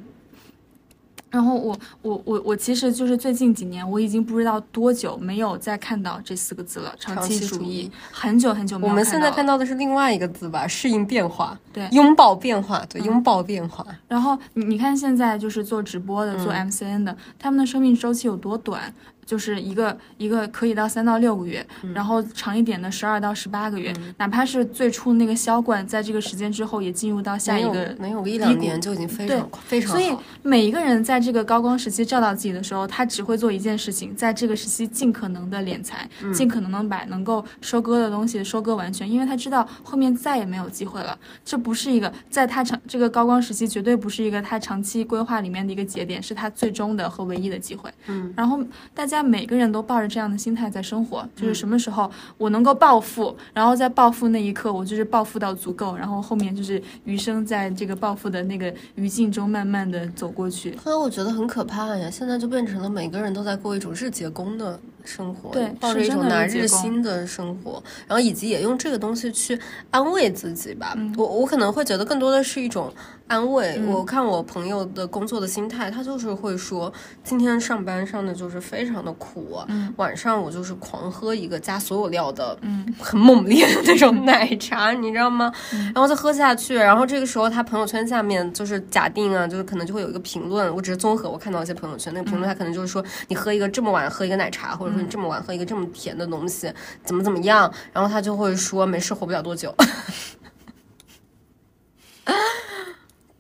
[1.32, 8.89] 然后我我我我其实就是最近几年，我已经不知道多久没有再看到这四个字了，长期主义，很久很久没有。
[8.89, 13.86] 我们现在看到的是另外一个字吧，适应变化，对，拥抱变化，对，拥抱变化。
[14.08, 18.93] 然后你你看现在就是做直播的，做 MCN 的，他们的生命周期有多短？
[19.26, 29.98] 就是一个一个可以到三到六个月，然后长一点的十二到十八个月，哪怕是最初那个销冠，在这个时间之后也进入到下一个，能有个一两年就已经非常非常好。
[29.98, 41.18] 所以每一个人在这个高光时期照到自己的时候，他只会做一件事情，在这个时期尽可能的敛财，尽可能的把能够收割的东西收割完全，因为他知道后面再也没有机会了。
[41.44, 47.90] 这不是一个在他长这个高光时期绝对不是一个他长期规划里面的一个节点，是他最终的和唯一的机会。
[48.06, 48.64] 嗯，然后
[48.94, 49.14] 大家。
[49.22, 60.76] 每个人都抱着这样的心态在生活，就是什么时候我能够暴富，然后在暴富那一刻，我就是暴富到足够，然后后面就是余生在这个暴富的那个余烬中慢慢的走过去。
[60.84, 69.58] 后来我觉得很可怕呀，现在就变成了每个人都在过一种日结工的生活，对，抱着一种拿日薪的生活，然后以及也用这个东西去
[69.91, 70.97] 安慰自己吧。
[71.16, 72.91] 我我可能会觉得更多的是一种。
[73.28, 76.93] 安慰我看我朋友的工作的心态，他就是会说，
[77.24, 79.58] 今天上班上的就是非常的苦，
[79.95, 85.51] 晚上我就是狂喝一个加所有料的，嗯，很猛烈的那种奶茶，你知道吗？
[85.72, 96.74] 然后再喝下去，然后这个时候他朋友圈下面就是假定啊，就是可能就会有一个评论，我只是综合我看到一些朋友圈那个评论，他可能就是说你喝一个这么晚喝一个奶茶，或者说你这么晚喝一个这么甜的东西，
[97.04, 97.72] 怎么怎么样？
[97.91, 99.76] 然后他就会说没事，活不了多久。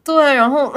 [0.03, 0.71] 对，然后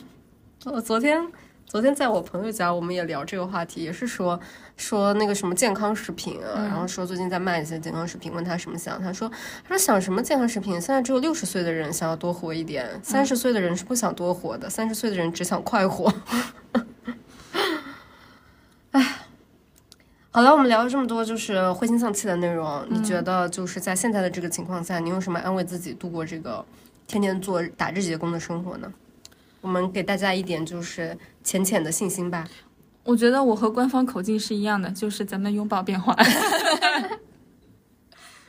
[0.64, 1.30] 我昨天
[1.66, 4.40] 昨天在我朋友家，我们也聊这个话题，也是说
[4.76, 9.30] 说那个什么健康食品啊，然后说最近在卖一些健康食品，问他什么想，他说
[9.62, 10.72] 他说想什么健康食品？
[10.80, 16.12] 现在只有六十岁的人想要多活一点，三十岁的人是不想多活的，三十岁的人只想快活。
[18.90, 19.26] 哎，
[20.34, 26.64] 好了，我们聊了这么多就是灰心丧气的内容，你觉得就是在现在的这个情况下，你用什么安慰自己度过这个？
[27.06, 28.92] 天天做打日结工的生活呢？
[29.60, 32.48] 我们给大家一点就是浅浅的信心吧。
[33.04, 36.16] 我觉得我和官方口径是一样的，就是咱们拥抱变化。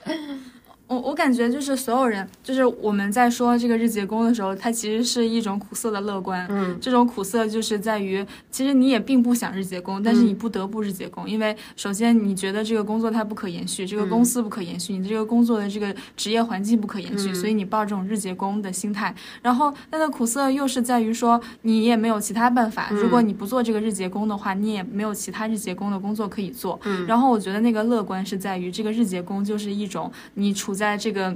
[0.87, 6.45] 我我感觉就是所有人，就是我们在说这个日结工的时候，它其实是一种苦涩的乐观。
[6.47, 19.15] 嗯，这种苦涩就是在于，其实你也并不想日结工，但是你不得不日结工，因为首先你觉得这个工作它不可延续，这个公司不可延续，你的这个工作的这个职业环境不可延续，所以你抱这种日结工的心态。
[19.41, 26.79] 然后它的苦涩又是在于说，你也没有其他办法，如果你不做这个日结工的话，你也没有其他日结工的工作可以做。
[26.83, 30.74] 嗯，然后我觉得那个乐观是在于，这个日结工就是一种你处。
[30.75, 31.35] 在这个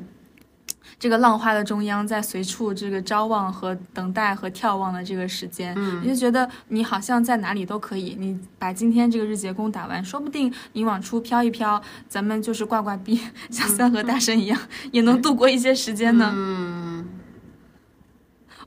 [1.00, 8.16] 这个浪花的中央，在随处这个张望和等待和眺望的这个时间，嗯，你就觉得你好像在哪里都可以。
[8.20, 13.20] 你把今天这个日结工打完，说不定你往出飘一飘，咱们就是挂挂壁，
[13.50, 14.60] 像三和大神一样，
[14.92, 16.32] 也能度过一些时间呢。
[16.36, 17.08] 嗯，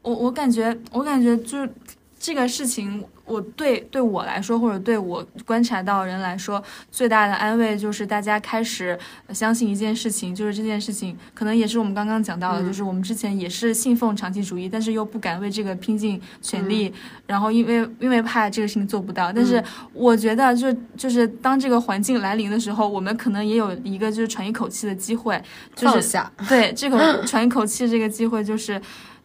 [0.00, 1.70] 我我感觉，我感觉就是
[2.18, 3.04] 这个事情。
[3.32, 8.98] 我对对我来说，或者对我观察到人来说，最大的安慰就是大家开始
[9.30, 16.92] 相信一件事情，就是这件事情可能也是我们刚刚讲到的，就是我们之前也是信奉长期主义，但是又不敢为这个拼尽全力，
[17.26, 19.32] 然后因为因为怕这个事情做不到。
[19.32, 19.62] 但是
[19.94, 25.42] 我觉得，就就是当这个环境来临的时候，我们可能也有一个就是喘一口气的机会，
[25.74, 28.80] 就是对这个 喘一口气这个机会就是。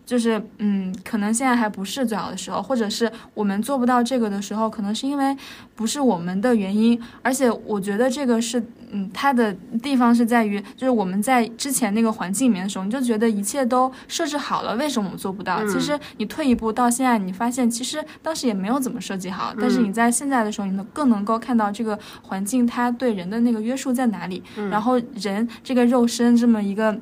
[0.08, 5.36] 就是，嗯，可能现在还不是最好的时候，或者是我们做不到这个的时候，可能是因为
[5.76, 6.98] 不是我们的原因。
[7.22, 9.54] 而且我觉得这个是，嗯，它的
[9.84, 15.62] 地方是在于，就是我们在之前那个环境里面的时候，你就觉得一切都设置好了，为什么我们做不到？
[15.68, 19.54] 其实你退一步到现在，你发现其实当时也没有怎么设计好。
[19.60, 24.42] 但是你在现在的时候，你能更能够看到这个环境它对人的那个约束在哪里，
[24.72, 26.98] 然后人这个肉身这么一个。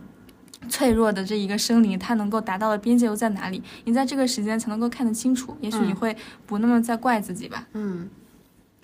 [0.70, 3.62] 脆弱的这一个生灵，它能够达到的边界又在哪里？
[3.86, 5.56] 你在这个时间才能够看得清楚。
[5.62, 7.68] 也许你会不那么再怪自己吧。
[7.74, 8.10] 嗯，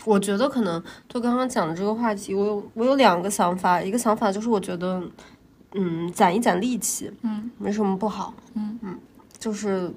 [0.05, 3.81] 我觉得可能就刚刚讲的这个话题，我有我有两个想法。
[3.81, 5.01] 一个想法就是，我觉得，
[5.73, 8.33] 嗯，攒一攒力气，嗯，没什么不好。
[8.53, 8.99] 嗯嗯，
[9.37, 9.91] 就是，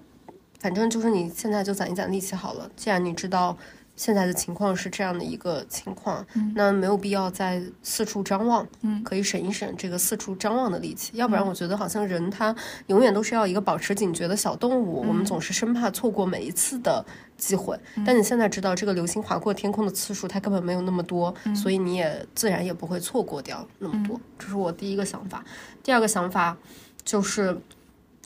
[0.58, 2.70] 反正就是你现在就攒一攒力气好了。
[2.76, 3.56] 既然你知道。
[3.96, 11.12] 现在的情况是这样的一个情况，那没有必要再四处张望，嗯，可以省一省这个四处张望的力气。
[11.16, 12.54] 要不然，我觉得好像人他
[12.88, 17.04] 永远都是要一个保持警觉的小动物，我们总是生怕错过每一次的
[17.36, 17.78] 机会。
[18.04, 24.20] 但你现在知道，这个流星划过天空的次数它根本没有那么多，所以你也自然也不会错过掉那么多。
[24.38, 25.44] 这是我第一个想法。
[25.82, 26.56] 第二个想法
[27.04, 27.56] 就是，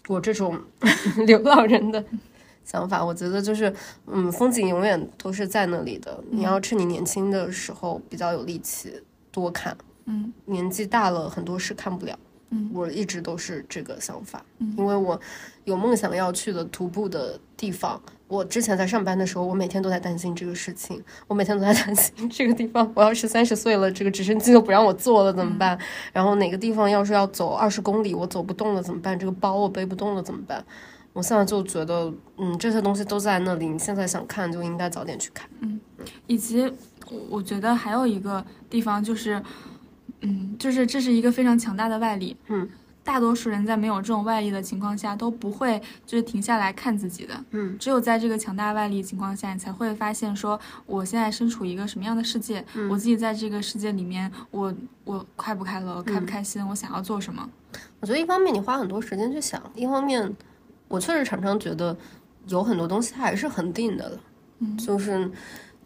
[0.06, 0.58] 我这种
[1.26, 2.02] 流浪人的。
[2.70, 3.02] 想法。
[3.02, 3.72] 我觉得就是，
[4.06, 6.22] 嗯，风景永远都是在那里的。
[6.30, 8.92] 你要趁你年轻的时候比较有力气
[9.32, 12.18] 多看，嗯，年纪大了很多事看不了。
[12.50, 15.20] 嗯，我一直都是这个想法，嗯因为我
[15.64, 18.00] 有梦想要去的徒步的地方。
[18.26, 25.78] 我之前在上班的时候，我每天都在担心这个事情，我每天都在担心这个地方，我要是三十岁了，这个直升机都不让我坐了怎么办？
[26.12, 29.18] 然后哪个地方要是要走二十公里，我走不动了怎么办？
[29.18, 30.64] 这个包我背不动了怎么办？
[31.18, 35.50] 我现在就觉得，嗯，这些东西都在那里，你现在想看就应该早点去看。
[35.60, 35.80] 嗯，
[36.28, 36.72] 以及
[37.28, 39.42] 我觉得还有一个地方就是。
[40.20, 42.36] 嗯，就是这是一个非常强大的外力。
[42.48, 42.68] 嗯，
[43.04, 47.44] 大多数人在没有这种外力的情况下都不会就是停下来看自己的。
[47.52, 57.48] 嗯，只有在这个强大外力情况下，你才会发现说我现在身处一个什么样的世界，我自己在这个世界里面，我我快不快乐，开不开心，我想要做什么。
[58.00, 60.34] 我觉得一方面你花很多时间去想，一方面
[60.88, 61.96] 我确实常常觉得
[62.48, 64.20] 有很多东西它还是恒定的了。
[64.60, 65.30] 嗯，就是。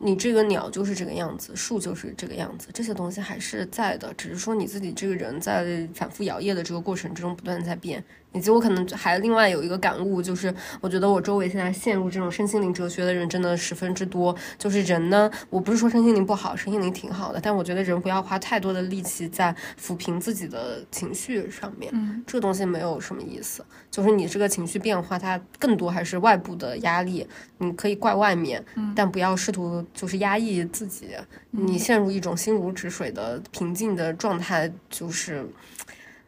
[0.03, 8.03] 你这个鸟就是这个样子，树就是这个样子，这些东西还是在的，只是说你自己这个人在反复摇曳的这个过程之中不断在变。
[8.35, 14.35] 以及我可能还另外有一个感悟，就是我觉得我周围现在陷入这种身心灵哲学的人真的十分之多。
[14.57, 21.93] 就是人呢，我不是说身心灵不好，身心灵挺好的，但我觉得人不要花太多的力气在抚平自己的情绪上面。
[21.95, 23.63] 嗯，这个东西没有什么意思。
[23.91, 27.27] 就是你这个情绪变化，它更多还是外部的压力。
[27.59, 28.65] 你可以怪外面，
[28.97, 31.09] 但不要试图就是压抑自己。
[31.51, 35.47] 你陷入一种心如止水的平静的状态，就是。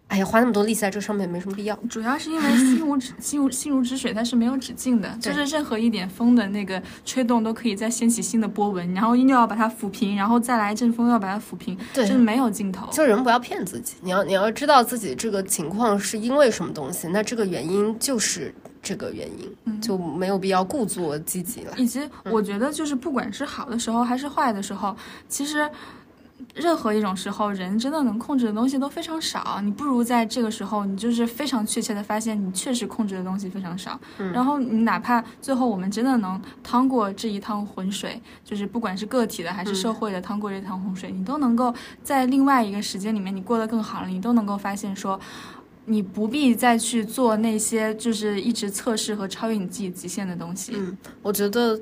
[0.06, 1.74] 哎呀，花那么多力气在这上面没什么必要。
[1.88, 12.86] 主要是因为心如止心如心如止水，它是没有止境的，就是任何一点风的那个吹动都可以再掀起新的波纹，然后又要把它抚平，然后再来一阵风要把它抚平，就是没有尽头。
[12.92, 18.54] 就人不要骗自己，你要你要知道自己这个情况是因为什么东西，那这个原因就是
[18.84, 21.74] 这个原因，就没有必要故作积极了。
[21.76, 24.94] 以及我觉得就是不管是好的时候还是坏的时候，
[25.28, 25.68] 其实。
[26.54, 29.60] 任何一种时候，人真的能控制的东西都非常少。
[29.62, 33.98] 你不如在这个时候，你就是非常确切的发现，你确实控制的东西非常少。
[34.32, 41.72] 然后你哪怕最后我们真的能趟过这一趟浑水，就是不管是个体的还是社会的，趟过这趟浑水，你都能够
[42.02, 44.08] 在另外一个时间里面，你过得更好了。
[44.08, 45.18] 你都能够发现说，
[45.86, 50.72] 你不必再去做那些就是一直测试和超越你自己极限的东西。
[50.74, 51.80] 嗯，我觉得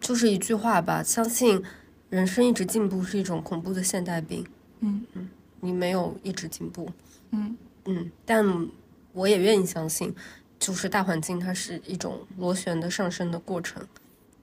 [0.00, 1.62] 就是一句话吧，相信。
[2.10, 4.44] 人生一直进步是一种恐怖的现代病。
[4.80, 5.30] 嗯嗯，
[5.60, 6.90] 你没有一直进步。
[7.30, 8.68] 嗯嗯，但
[9.14, 10.14] 我也愿意相信，
[10.58, 13.82] 就是大环境它是一种螺旋的上升的过程。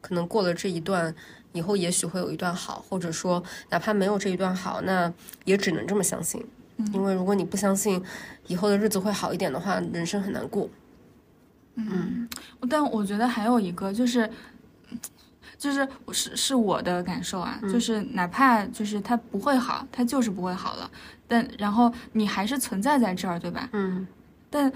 [0.02, 1.14] 可能过了这一段
[1.52, 5.14] 以后，也许会有一段好，或者说哪怕没有这一段好，那
[5.46, 6.44] 也只能这么相信。
[6.94, 8.02] 因为如果你不相信
[8.48, 10.70] 以后的日子会好一点的话，人生很难过。
[11.76, 12.28] 嗯，
[12.70, 14.30] 但我觉得还有一个就是。
[15.58, 20.90] 就是是是我的感受啊，就是哪怕就是它不会好，它就是不会好了。
[21.28, 23.68] 但然后你还是存在在这儿，对吧？
[23.74, 24.08] 嗯。
[24.50, 24.72] 但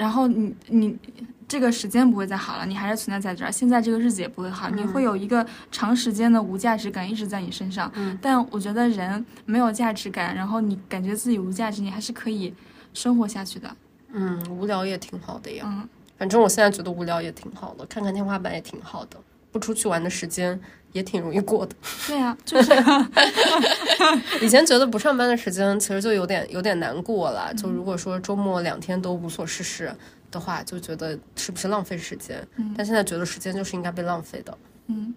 [0.00, 0.98] 然后你你
[1.46, 3.52] 这个时间不会再好了，你还是存在在这儿。
[3.52, 7.92] 现在这个日子也不会好，你会有一个长时间的无价值感一直在你身上。
[7.94, 8.18] 嗯。
[8.22, 12.54] 但我觉得人没有价值感，然后你感觉自己无价值，你还是可以
[12.94, 13.76] 生活下去的。
[14.12, 15.64] 嗯，无聊也挺好的呀。
[15.66, 15.86] 嗯。
[16.16, 19.18] 反正我现在觉得无聊也挺好的，看看天花板也挺好的。
[19.50, 20.58] 不出去玩的时间
[20.92, 21.74] 也挺容易过的。
[22.06, 22.72] 对呀，就是。
[24.40, 27.52] 以前觉得不上班的时间其实就有点有点难过了。
[27.54, 29.94] 就如果说周末两天都无所事事
[30.30, 32.46] 的话，就觉得是不是浪费时间？
[32.76, 34.56] 但现在觉得时间就是应该被浪费的。
[34.90, 35.14] 嗯，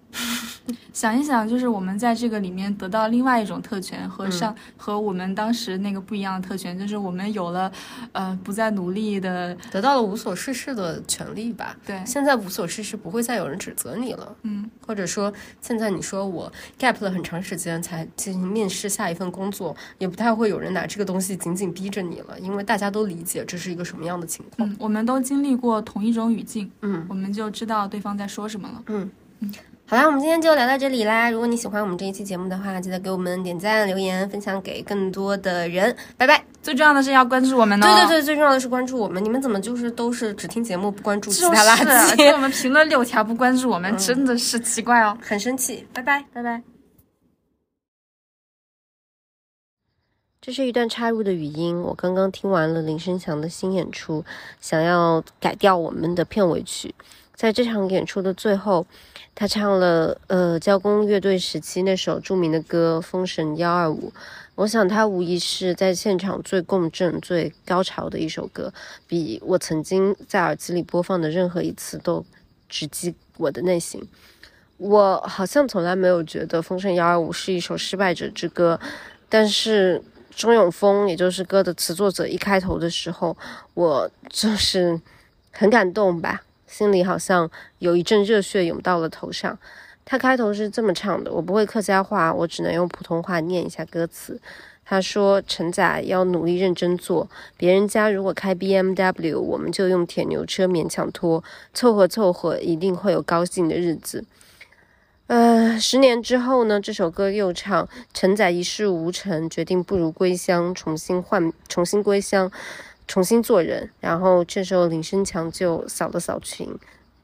[0.94, 7.72] 想一想，就是我们在这个里面得到另外一种特权，和上和我们当时那个不一样的特权，就是我们有了，
[8.12, 11.76] 呃，不再努力的，得到了无所事事的权利吧。
[11.84, 14.36] 对，现在无所事事不会再有人指责你了。
[14.44, 24.70] 嗯，或者说现在你说我 gap 了很长时间才进行面试下一份工作，也不太会有人拿这个东西紧紧逼着你了，因为大家都理解这是一个什么样的情况。
[24.70, 28.84] 嗯，我们都经历过同一种语境，嗯，我们就知道对方在说什么了。
[28.88, 29.10] 嗯。
[29.86, 31.30] 好啦，我们今天就聊到这里啦。
[31.30, 35.96] 如果你喜欢我们这一期节目的话，记得给我们点赞、留言、分享给更多的人。
[36.18, 36.44] 拜拜！
[36.64, 37.86] 最重要的是要关注我们哦。
[37.86, 39.24] 对对对，最重要的是关注我们。
[39.24, 42.16] 你们怎么就是都是只听节目不关注其他垃圾？
[42.16, 45.86] 给我们评论六条不关注我们，真的是奇怪哦，很生气。
[45.94, 46.64] 拜拜拜拜。
[50.42, 54.26] 这是一段插入的语音，我刚刚听完了林声祥的新演出，
[54.60, 56.96] 想要改掉我们的片尾曲。
[57.36, 58.86] 在这场演出的最后，
[59.34, 64.10] 他唱了呃交工乐队时期那首著名的歌《封神幺二五》。
[64.56, 68.72] 我想他无疑是在现场最共振、最高潮的一首歌，
[69.08, 72.24] 比我曾经在耳机里播放的任何一次都
[72.70, 74.08] 直击我的内心。
[74.78, 78.80] 我好像从来没有觉得《风神幺二五》是一首失败者之歌，
[79.28, 80.00] 但是
[80.36, 83.36] 钟永峰，也就是歌的词作者，一开头的时候，
[83.74, 85.02] 我就是
[85.52, 86.44] 很感动吧，
[86.74, 89.58] 心里好像有一阵热血涌到了头上。
[90.04, 94.42] 他开头是这么唱的，我不会客家话，我只能用普通话念一下歌词。
[94.84, 101.42] 他说：“陈仔要努力认真做，别人家如果开 BMW，我们就用铁牛车勉强拖，
[101.74, 104.26] 凑合凑合，一定会有高兴的日子。”
[105.28, 106.82] 呃，十年之后呢？
[106.82, 112.52] 这首歌又唱：“陈仔一事无成，决定不如归乡，重新换，重新归乡，
[113.14, 116.76] 重新做人。”然后这时候林生强就扫了扫群，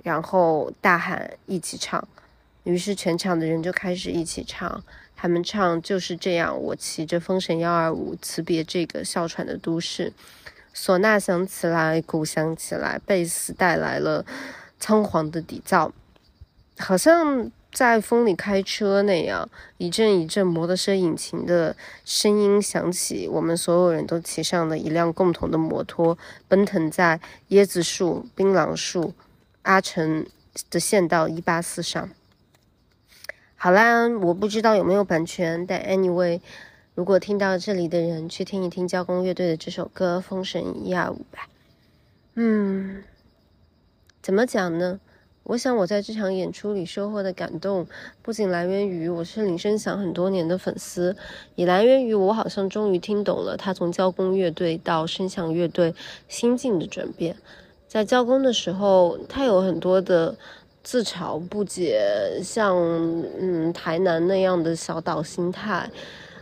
[0.03, 2.07] 然后大喊：“一起唱！”
[2.63, 4.83] 于是全场的人就开始一起唱。
[5.15, 10.13] 他们唱就是这样，我骑着风神幺二五辞别这个哮喘的都市。
[10.75, 14.23] 唢呐响起来，鼓响起来，贝斯带来了
[14.79, 15.91] 仓皇的底噪，
[16.77, 19.47] 好像在风里开车那样，
[19.77, 23.27] 一阵一阵摩托车引擎的声音响起。
[23.27, 26.17] 我们所有人都骑上了一辆共同的摩托，
[26.47, 29.13] 奔腾在椰子树、槟榔树、
[29.61, 30.25] 阿城
[30.71, 32.09] 的县道一八四上。
[33.55, 36.41] 好啦，我不知道有没有版权，但 anyway，
[36.95, 41.47] 如果听到这里的人去听一听交工乐队的这首歌《封神一二五》吧。
[42.33, 43.03] 嗯，
[44.21, 44.99] 怎么讲呢？
[45.43, 47.87] 我想我在这场演出里收获的感动，
[48.21, 51.15] 不仅来源于我是林声祥很多年的粉丝，
[51.55, 55.93] 也来源于我好像终于听懂了他从交工乐队到声响乐队
[56.27, 57.35] 心境的转变。
[57.87, 60.35] 在交工的时候，他有很多的。
[60.81, 62.73] 自嘲不解，像
[63.37, 65.87] 嗯台南那样的小岛心态，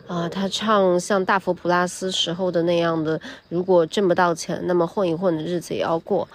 [0.05, 3.19] 啊，他唱像大佛普拉斯时候的那样的，
[3.49, 6.25] 如果挣不到钱，那么混一混的日子也要过。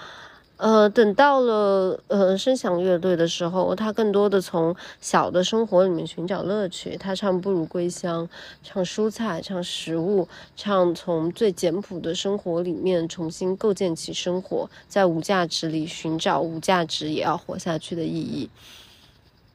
[0.62, 6.96] 呃，等到了呃声响乐队的时候，他更多的从小的生活里面寻找乐趣。
[6.96, 8.28] 他唱不如归乡，
[8.62, 18.48] 唱蔬菜，唱食物，唱从最简朴的生活里面重新构建起生活，在无价值里寻找无价值也要活下去的意义。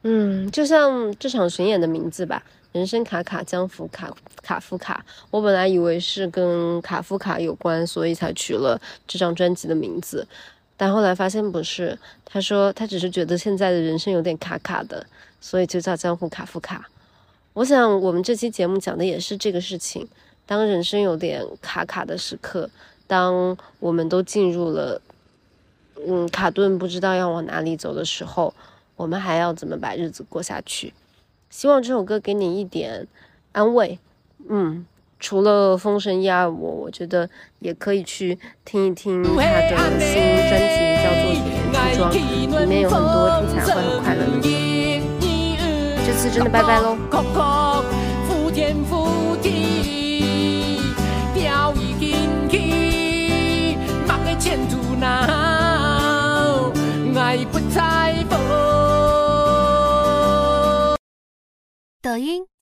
[0.02, 5.06] 嗯，就像这场巡演的名字吧，人生卡卡江福卡卡夫卡。
[5.30, 10.28] 我本来以为是跟卡夫卡有关，所以才取了这张专辑的名字。
[10.78, 15.04] 但后来发现不是，他说他只是觉得现在的人生有点卡卡的，
[15.40, 16.88] 所以就叫江湖卡夫卡。
[17.52, 20.08] 我想我们这期节目讲的也是这个事情。
[20.46, 22.70] 当人生有点卡卡的时刻，
[23.08, 25.02] 当我们都进入了
[26.06, 28.54] 嗯卡顿不知道要往哪里走的时候，
[28.94, 30.94] 我们还要怎么把日子过下去？
[31.50, 33.08] 希望这首歌给你一点
[33.50, 33.98] 安慰。
[34.48, 34.86] 嗯。
[35.20, 36.54] 除了《封神一二五》，
[36.84, 40.14] 我觉得也可以去听一听他的新
[40.48, 42.10] 专辑，叫做《演员服装》，
[42.60, 44.42] 里面有很多听起来会很快乐的歌。
[46.06, 46.96] 这次真的拜拜喽！
[62.00, 62.57] 抖音。